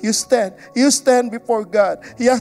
[0.01, 0.53] you stand.
[0.75, 1.99] You stand before God.
[2.17, 2.39] Your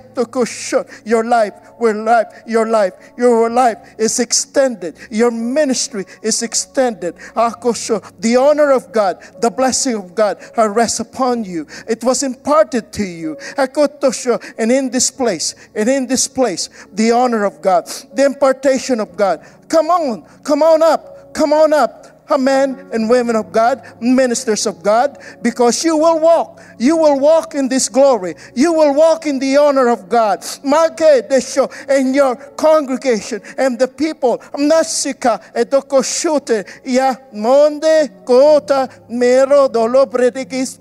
[1.25, 4.97] life, your life, your life, your life is extended.
[5.11, 7.16] Your ministry is extended.
[7.35, 11.67] The honor of God, the blessing of God rests upon you.
[11.89, 13.37] It was imparted to you.
[13.57, 19.17] And in this place, and in this place, the honor of God, the impartation of
[19.17, 19.45] God.
[19.69, 22.04] Come on, come on up, come on up
[22.39, 26.61] men and women of God, ministers of God, because you will walk.
[26.79, 28.35] You will walk in this glory.
[28.55, 30.45] You will walk in the honor of God.
[30.64, 34.39] In your congregation and the people.
[34.55, 40.79] Nasika edokoshute ya monde kota mero dolo predikis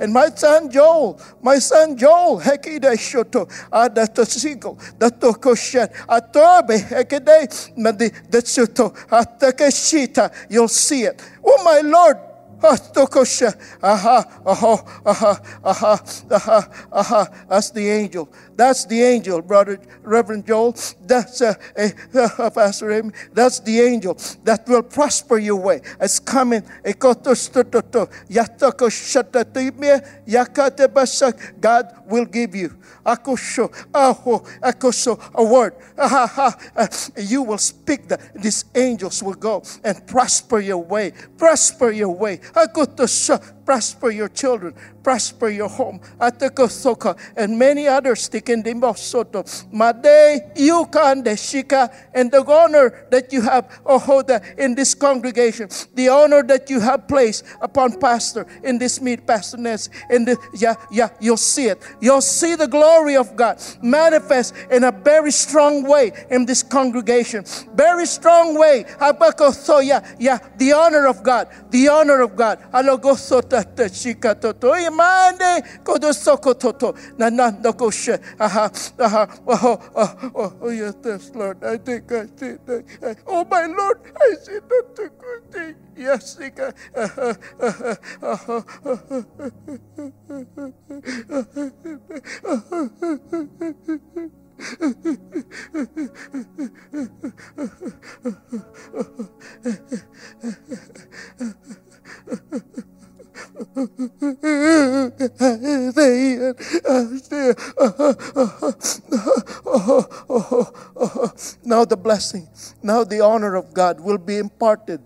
[0.00, 8.92] And my son Joel, my son Joel, hekide shoto adatosigo datokoshet atobe hekide madi detsuto
[9.10, 11.20] atakeshita you'll see it.
[11.44, 12.16] Oh, my Lord.
[12.62, 12.78] Ah,
[13.82, 17.28] aha, aha, aha, aha, aha, aha.
[17.46, 18.32] That's the angel.
[18.56, 20.76] That's the angel, brother Reverend Joel.
[21.02, 23.10] That's uh, uh, Pastor Amy.
[23.32, 25.80] That's the angel that will prosper your way.
[26.00, 26.62] It's coming.
[31.60, 32.76] God will give you
[33.06, 33.18] a
[35.44, 35.74] word.
[37.16, 38.20] You will speak that.
[38.34, 41.12] These angels will go and prosper your way.
[41.36, 42.40] Prosper your way.
[43.64, 46.00] Prosper your children prosper your home.
[46.18, 48.64] Atekosoka and many others taken
[48.96, 49.44] soto.
[49.70, 56.42] Made the shika and the honor that you have Ohoda, in this congregation, the honor
[56.42, 59.90] that you have placed upon pastor in this meet, Pastor Ness.
[60.08, 61.82] In the yeah, yeah, you'll see it.
[62.00, 67.44] You'll see the glory of God manifest in a very strong way in this congregation.
[67.74, 68.86] Very strong way.
[69.84, 72.58] Yeah, yeah, the honor of God, the honor of God.
[72.72, 73.53] Alogosota
[73.92, 78.18] shika toto mande kodosokototo nanandokoshe.
[78.38, 81.62] Aha, aha, oh, oh, oh, oh, yes, Lord.
[81.64, 82.56] I think I see.
[83.26, 85.74] Oh, my Lord, I see the good thing.
[85.96, 86.74] Yes, Sika.
[111.64, 112.48] Now the blessing,
[112.82, 115.00] now the honor of God will be imparted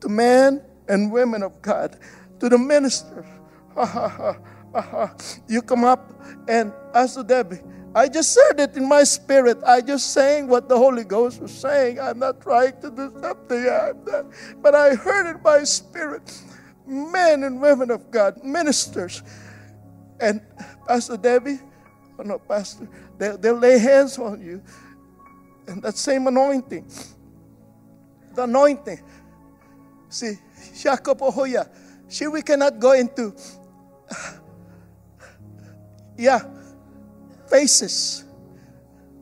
[0.00, 1.98] to men and women of God,
[2.40, 3.26] to the ministers.
[5.48, 6.12] you come up
[6.48, 7.60] and Pastor Debbie,
[7.94, 9.58] I just said it in my spirit.
[9.66, 12.00] I just saying what the Holy Ghost was saying.
[12.00, 14.26] I'm not trying to do something, I'm not,
[14.62, 16.42] but I heard it in my spirit
[16.88, 19.22] men and women of God, ministers.
[20.20, 20.40] And
[20.86, 21.60] Pastor Debbie,
[22.16, 24.62] or oh not Pastor, they'll, they'll lay hands on you.
[25.66, 26.90] And that same anointing,
[28.34, 29.00] the anointing.
[30.08, 30.38] See,
[30.74, 31.68] Shakapohoya.
[32.08, 33.34] See, we cannot go into,
[36.16, 36.40] yeah,
[37.50, 38.24] faces,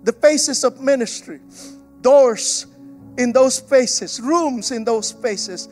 [0.05, 1.41] the faces of ministry,
[2.01, 2.67] doors
[3.19, 5.69] in those faces, rooms in those faces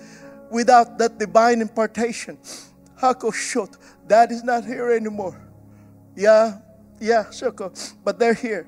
[0.55, 2.39] without that divine impartation.
[3.02, 3.76] Hakoshot,
[4.06, 5.39] that is not here anymore.
[6.16, 6.59] Yeah,
[7.01, 7.74] yeah, Shoko,
[8.05, 8.66] but they're here.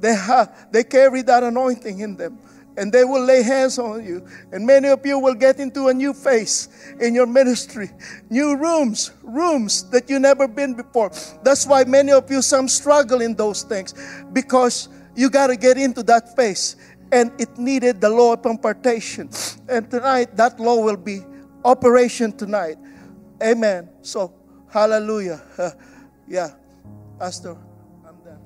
[0.00, 2.38] They have, they carry that anointing in them.
[2.76, 4.26] And they will lay hands on you.
[4.50, 6.68] And many of you will get into a new phase
[7.00, 7.90] in your ministry.
[8.30, 11.12] New rooms, rooms that you never been before.
[11.44, 13.94] That's why many of you some struggle in those things.
[14.32, 16.74] Because you got to get into that phase
[17.12, 19.30] and it needed the law of impartation.
[19.68, 21.22] And tonight, that law will be
[21.64, 22.76] operation tonight.
[23.42, 23.88] Amen.
[24.02, 24.34] So,
[24.70, 25.42] hallelujah.
[25.58, 25.70] Uh,
[26.28, 26.50] yeah,
[27.18, 27.56] Pastor,
[28.06, 28.40] I'm done.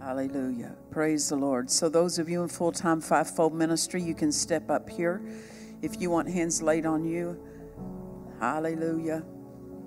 [0.00, 0.74] Hallelujah.
[0.90, 1.70] Praise the Lord.
[1.70, 5.22] So, those of you in full time fivefold ministry, you can step up here
[5.82, 7.38] if you want hands laid on you.
[8.40, 9.24] Hallelujah.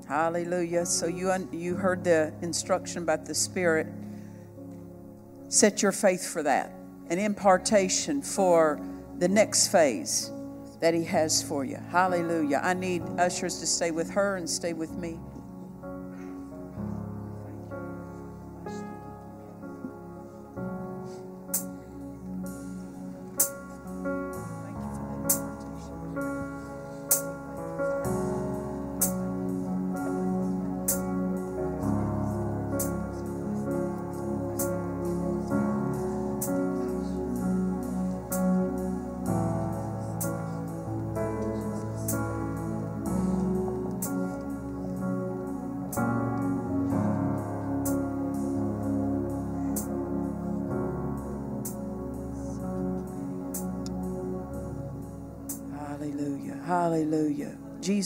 [0.07, 0.85] Hallelujah.
[0.85, 3.87] So, you, un- you heard the instruction about the Spirit.
[5.51, 6.71] Set your faith for that.
[7.09, 8.79] an impartation for
[9.19, 10.31] the next phase
[10.79, 11.77] that He has for you.
[11.89, 12.61] Hallelujah.
[12.63, 15.19] I need ushers to stay with her and stay with me.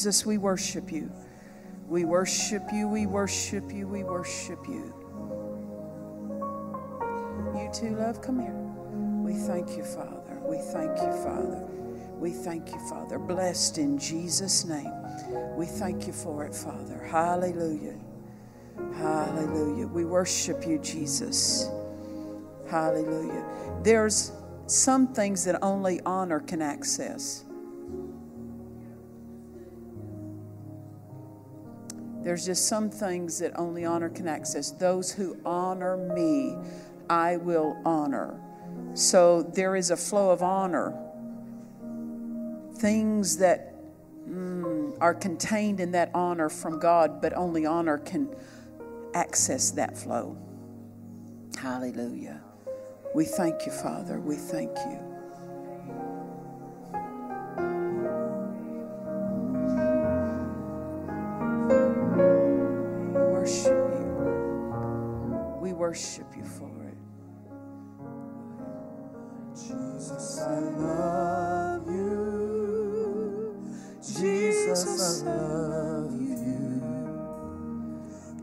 [0.06, 1.12] Jesus, we worship you.
[1.88, 2.88] We worship you.
[2.88, 3.88] We worship you.
[3.88, 4.94] We worship you.
[7.56, 8.22] You too, love.
[8.22, 8.54] Come here.
[8.54, 10.38] We thank you, Father.
[10.44, 11.66] We thank you, Father.
[12.20, 13.18] We thank you, Father.
[13.18, 14.94] Blessed in Jesus' name.
[15.58, 17.04] We thank you for it, Father.
[17.04, 17.98] Hallelujah.
[18.98, 19.88] Hallelujah.
[19.88, 21.68] We worship you, Jesus.
[22.70, 23.44] Hallelujah.
[23.82, 24.34] There's
[24.68, 27.45] some things that only honor can access.
[32.26, 34.72] There's just some things that only honor can access.
[34.72, 36.58] Those who honor me,
[37.08, 38.42] I will honor.
[38.96, 40.98] So there is a flow of honor.
[42.78, 43.76] Things that
[44.28, 48.36] mm, are contained in that honor from God, but only honor can
[49.14, 50.36] access that flow.
[51.62, 52.42] Hallelujah.
[53.14, 54.20] We thank you, Father.
[54.20, 55.15] We thank you.
[65.86, 66.98] Worship you for it.
[69.54, 73.54] Jesus, I love you.
[74.02, 76.82] Jesus, I love you.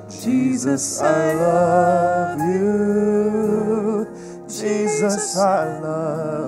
[0.09, 4.05] Jesus, I love you.
[4.47, 6.40] Jesus, I love you.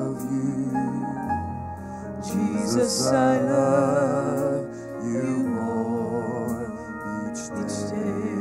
[2.73, 4.65] Jesus, I love
[5.05, 6.65] you more
[7.29, 7.43] each
[7.91, 8.33] day.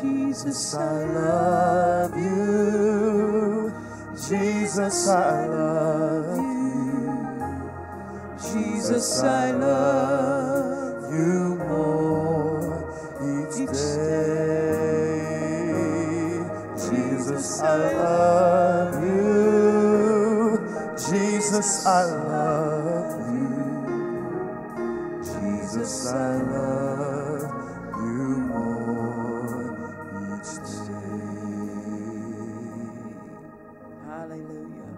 [0.00, 3.74] Jesus, I love you.
[4.16, 7.12] Jesus, I love you.
[8.40, 12.88] Jesus, I love you more
[13.20, 15.20] each Each day.
[16.88, 18.21] Jesus, I love
[21.62, 24.02] Jesus, I love you.
[25.22, 27.42] Jesus, I love
[27.98, 29.62] you more
[30.34, 30.54] each
[30.88, 31.22] day.
[34.08, 34.96] Hallelujah.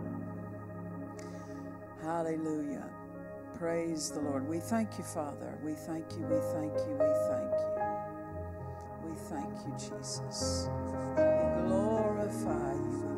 [2.02, 2.88] Hallelujah.
[3.58, 4.48] Praise the Lord.
[4.48, 5.58] We thank you, Father.
[5.62, 6.24] We thank you.
[6.24, 6.94] We thank you.
[6.94, 7.72] We thank you.
[9.04, 10.70] We thank you, Jesus.
[11.18, 13.13] We glorify you.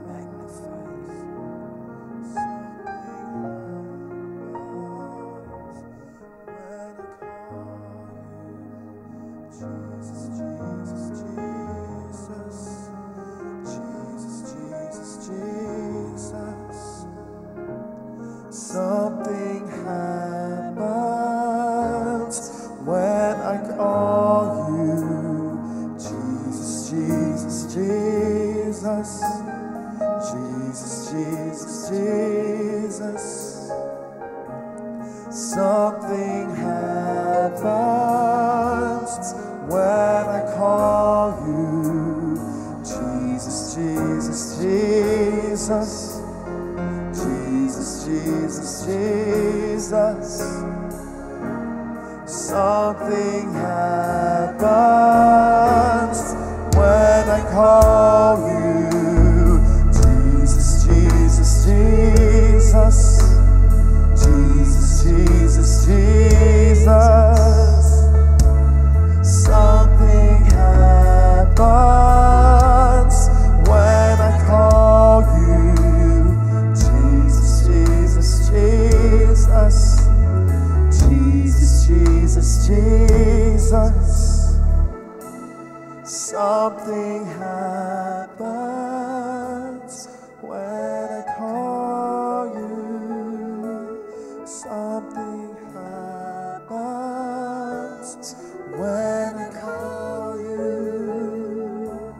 [98.14, 102.14] When I call you.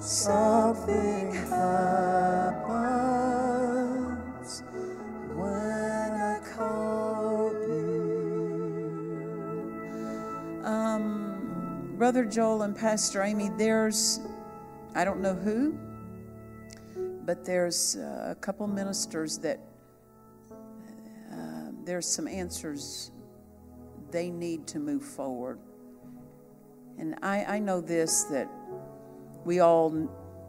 [0.00, 1.52] Something happens
[5.34, 7.92] when I call you.
[10.64, 14.20] Um, Brother Joel and Pastor Amy, there's,
[14.94, 15.78] I don't know who,
[17.24, 19.60] but there's uh, a couple ministers that
[20.50, 23.12] uh, there's some answers
[24.10, 25.58] they need to move forward.
[26.98, 28.48] And I, I know this that
[29.44, 30.08] we all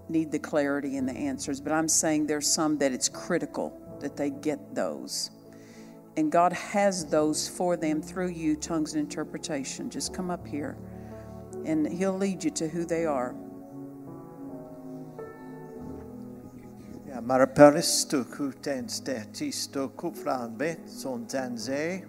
[0.09, 4.17] need the clarity and the answers, but I'm saying there's some that it's critical that
[4.17, 5.31] they get those.
[6.17, 9.89] And God has those for them through you, tongues and interpretation.
[9.89, 10.77] Just come up here
[11.65, 13.35] and He'll lead you to who they are.
[17.07, 22.05] Ja, Maraparisto kutenste tisto kufranbet son tanze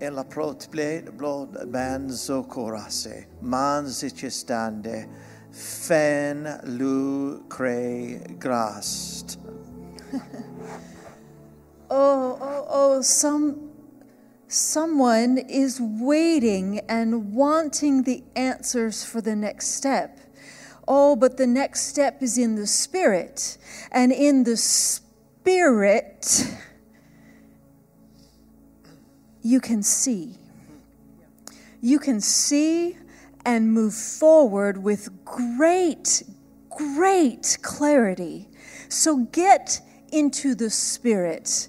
[0.00, 5.08] en la protble blod banzo korase manzicestande
[5.52, 9.38] fen lu cre grast.
[11.90, 13.70] Oh, oh, oh, some
[14.46, 20.20] someone is waiting and wanting the answers for the next step.
[20.86, 23.56] Oh, but the next step is in the spirit.
[23.90, 25.06] And in the spirit
[29.48, 30.34] you can see.
[31.80, 32.98] You can see
[33.46, 36.22] and move forward with great
[36.70, 38.48] great clarity.
[38.88, 39.80] So get
[40.12, 41.68] into the spirit.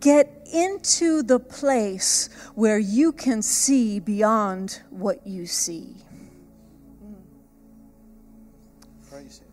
[0.00, 5.96] Get into the place where you can see beyond what you see.
[9.10, 9.46] Praise him.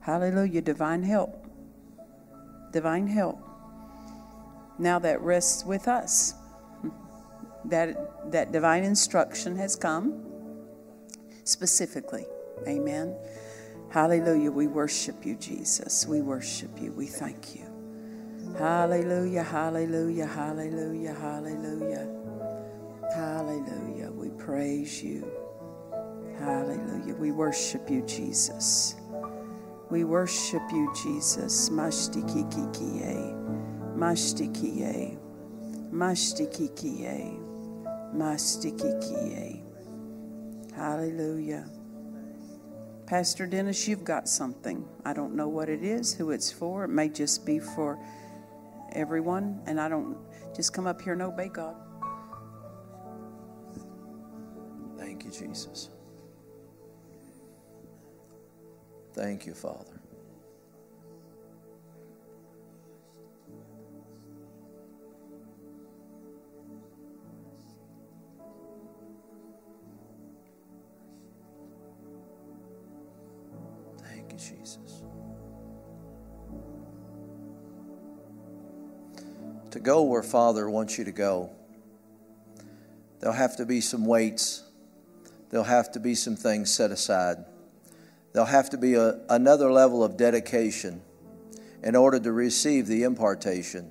[0.00, 0.62] Hallelujah.
[0.62, 1.46] Divine help.
[2.72, 3.49] Divine help.
[4.80, 6.34] Now that rests with us.
[7.66, 10.24] That, that divine instruction has come
[11.44, 12.24] specifically.
[12.66, 13.14] Amen.
[13.90, 14.50] Hallelujah.
[14.50, 16.06] We worship you, Jesus.
[16.06, 16.92] We worship you.
[16.92, 17.66] We thank you.
[18.58, 19.42] Hallelujah.
[19.42, 20.26] Hallelujah.
[20.26, 21.14] Hallelujah.
[21.14, 22.08] Hallelujah.
[23.14, 24.10] Hallelujah.
[24.12, 25.30] We praise you.
[26.38, 27.14] Hallelujah.
[27.14, 28.94] We worship you, Jesus.
[29.90, 31.68] We worship you, Jesus.
[31.68, 33.36] Mashtikikikie.
[34.00, 35.18] Mashtikie.
[35.92, 37.38] Mashtikikie.
[38.14, 39.62] Mashtikikie.
[40.74, 41.68] Hallelujah.
[43.04, 44.88] Pastor Dennis, you've got something.
[45.04, 46.84] I don't know what it is, who it's for.
[46.84, 47.98] It may just be for
[48.92, 49.60] everyone.
[49.66, 50.16] And I don't
[50.56, 51.76] just come up here and obey God.
[54.96, 55.90] Thank you, Jesus.
[59.12, 59.99] Thank you, Father.
[79.82, 81.50] Go where Father wants you to go,
[83.20, 84.64] there'll have to be some weights
[85.50, 87.44] there'll have to be some things set aside.
[88.32, 91.02] There'll have to be a, another level of dedication
[91.82, 93.90] in order to receive the impartation.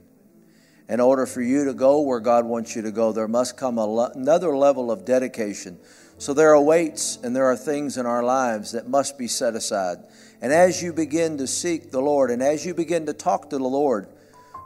[0.88, 3.78] In order for you to go where God wants you to go, there must come
[3.78, 5.78] another level of dedication.
[6.18, 9.56] So there are weights and there are things in our lives that must be set
[9.56, 10.00] aside.
[10.42, 13.58] And as you begin to seek the Lord and as you begin to talk to
[13.58, 14.08] the Lord,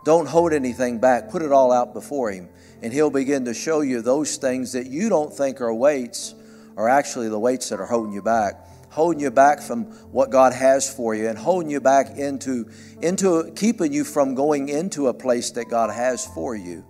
[0.04, 1.30] don't hold anything back.
[1.30, 2.50] Put it all out before Him.
[2.82, 6.36] And He'll begin to show you those things that you don't think are weights
[6.76, 8.68] are actually the weights that are holding you back.
[8.90, 12.70] Holding you back from what God has for you and holding you back into,
[13.02, 16.86] into keeping you from going into a place that God has for you.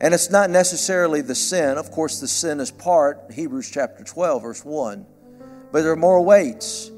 [0.00, 1.76] And it's not necessarily the sin.
[1.76, 5.06] Of course, the sin is part, Hebrews chapter 12, verse 1.
[5.70, 6.90] But there are more weights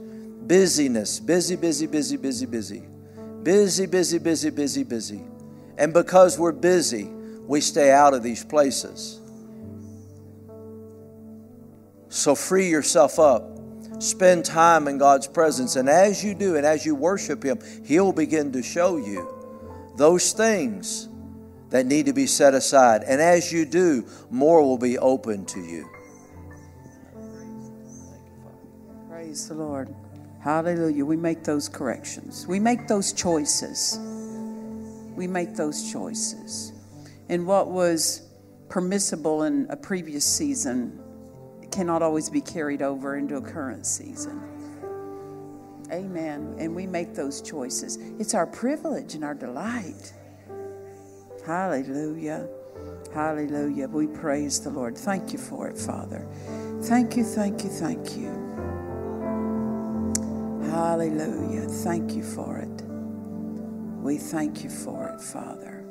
[0.46, 2.89] busyness, busy, busy, busy, busy, busy.
[3.42, 5.20] Busy, busy, busy, busy, busy.
[5.78, 9.20] And because we're busy, we stay out of these places.
[12.10, 13.58] So free yourself up.
[13.98, 15.76] Spend time in God's presence.
[15.76, 19.28] And as you do, and as you worship Him, He'll begin to show you
[19.96, 21.08] those things
[21.70, 23.04] that need to be set aside.
[23.04, 25.88] And as you do, more will be open to you.
[29.08, 29.94] Praise the Lord.
[30.40, 31.04] Hallelujah.
[31.04, 32.46] We make those corrections.
[32.46, 33.98] We make those choices.
[35.14, 36.72] We make those choices.
[37.28, 38.22] And what was
[38.68, 40.98] permissible in a previous season
[41.70, 44.40] cannot always be carried over into a current season.
[45.92, 46.54] Amen.
[46.58, 47.98] And we make those choices.
[48.18, 50.12] It's our privilege and our delight.
[51.44, 52.48] Hallelujah.
[53.12, 53.88] Hallelujah.
[53.88, 54.96] We praise the Lord.
[54.96, 56.26] Thank you for it, Father.
[56.82, 58.49] Thank you, thank you, thank you.
[60.80, 61.68] Hallelujah.
[61.68, 62.82] Thank you for it.
[64.02, 65.84] We thank you for it, Father.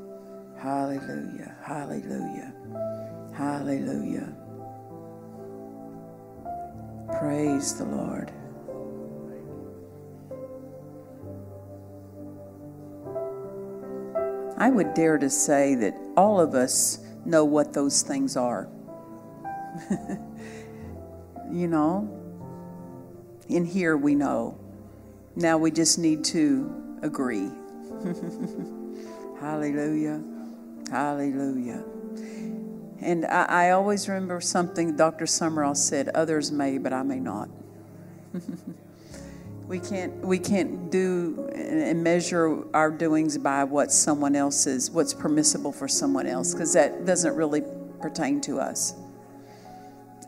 [0.57, 1.56] Hallelujah.
[1.64, 2.52] Hallelujah.
[3.32, 4.36] Hallelujah.
[7.20, 8.32] Praise the Lord.
[14.57, 18.68] I would dare to say that all of us know what those things are.
[21.52, 22.10] you know,
[23.49, 24.57] in here we know.
[25.35, 27.49] Now we just need to agree.
[29.39, 30.22] Hallelujah.
[30.89, 31.84] Hallelujah.
[33.01, 35.26] And I, I, always remember something Dr.
[35.26, 37.49] Sumrall said others may, but I may not.
[39.69, 45.14] we can't we can't do and measure our doings by what someone else is what's
[45.14, 47.61] permissible for someone else because that doesn't really
[48.01, 48.95] pertain to us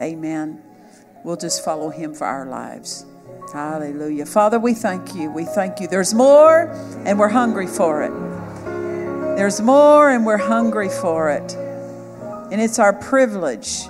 [0.01, 0.61] amen
[1.23, 3.05] we'll just follow him for our lives
[3.53, 6.69] hallelujah father we thank you we thank you there's more
[7.05, 8.11] and we're hungry for it
[9.35, 11.53] there's more and we're hungry for it
[12.51, 13.83] and it's our privilege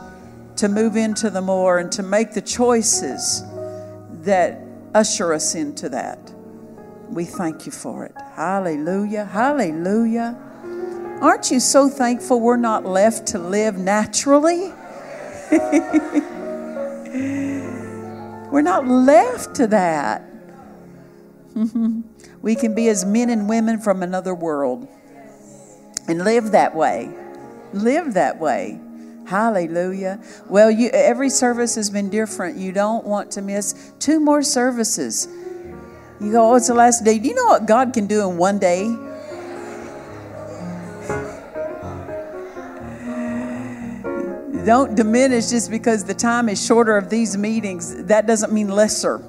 [0.61, 3.44] to move into the more and to make the choices
[4.22, 4.61] that
[4.94, 6.19] usher us into that.
[7.10, 8.14] We thank you for it.
[8.36, 9.26] Hallelujah.
[9.26, 10.38] Hallelujah.
[11.19, 14.72] Aren't you so thankful we're not left to live naturally?
[18.52, 20.23] we're not left to that.
[22.41, 24.88] we can be as men and women from another world
[26.07, 27.10] and live that way.
[27.73, 28.80] Live that way.
[29.26, 30.22] Hallelujah.
[30.49, 32.57] Well, you, every service has been different.
[32.57, 35.28] You don't want to miss two more services.
[36.19, 37.18] You go, oh, it's the last day.
[37.18, 38.94] Do you know what God can do in one day?
[44.65, 48.03] Don't diminish just because the time is shorter of these meetings.
[48.05, 49.23] That doesn't mean lesser.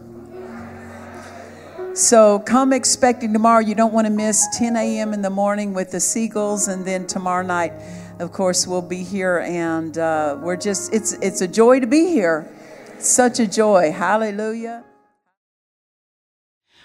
[1.94, 3.60] So come expecting tomorrow.
[3.60, 5.12] You don't want to miss 10 a.m.
[5.12, 7.72] in the morning with the Seagulls, and then tomorrow night
[8.22, 12.06] of course, we'll be here, and uh, we're just, it's, it's a joy to be
[12.06, 12.48] here.
[12.98, 13.90] Such a joy.
[13.90, 14.84] Hallelujah.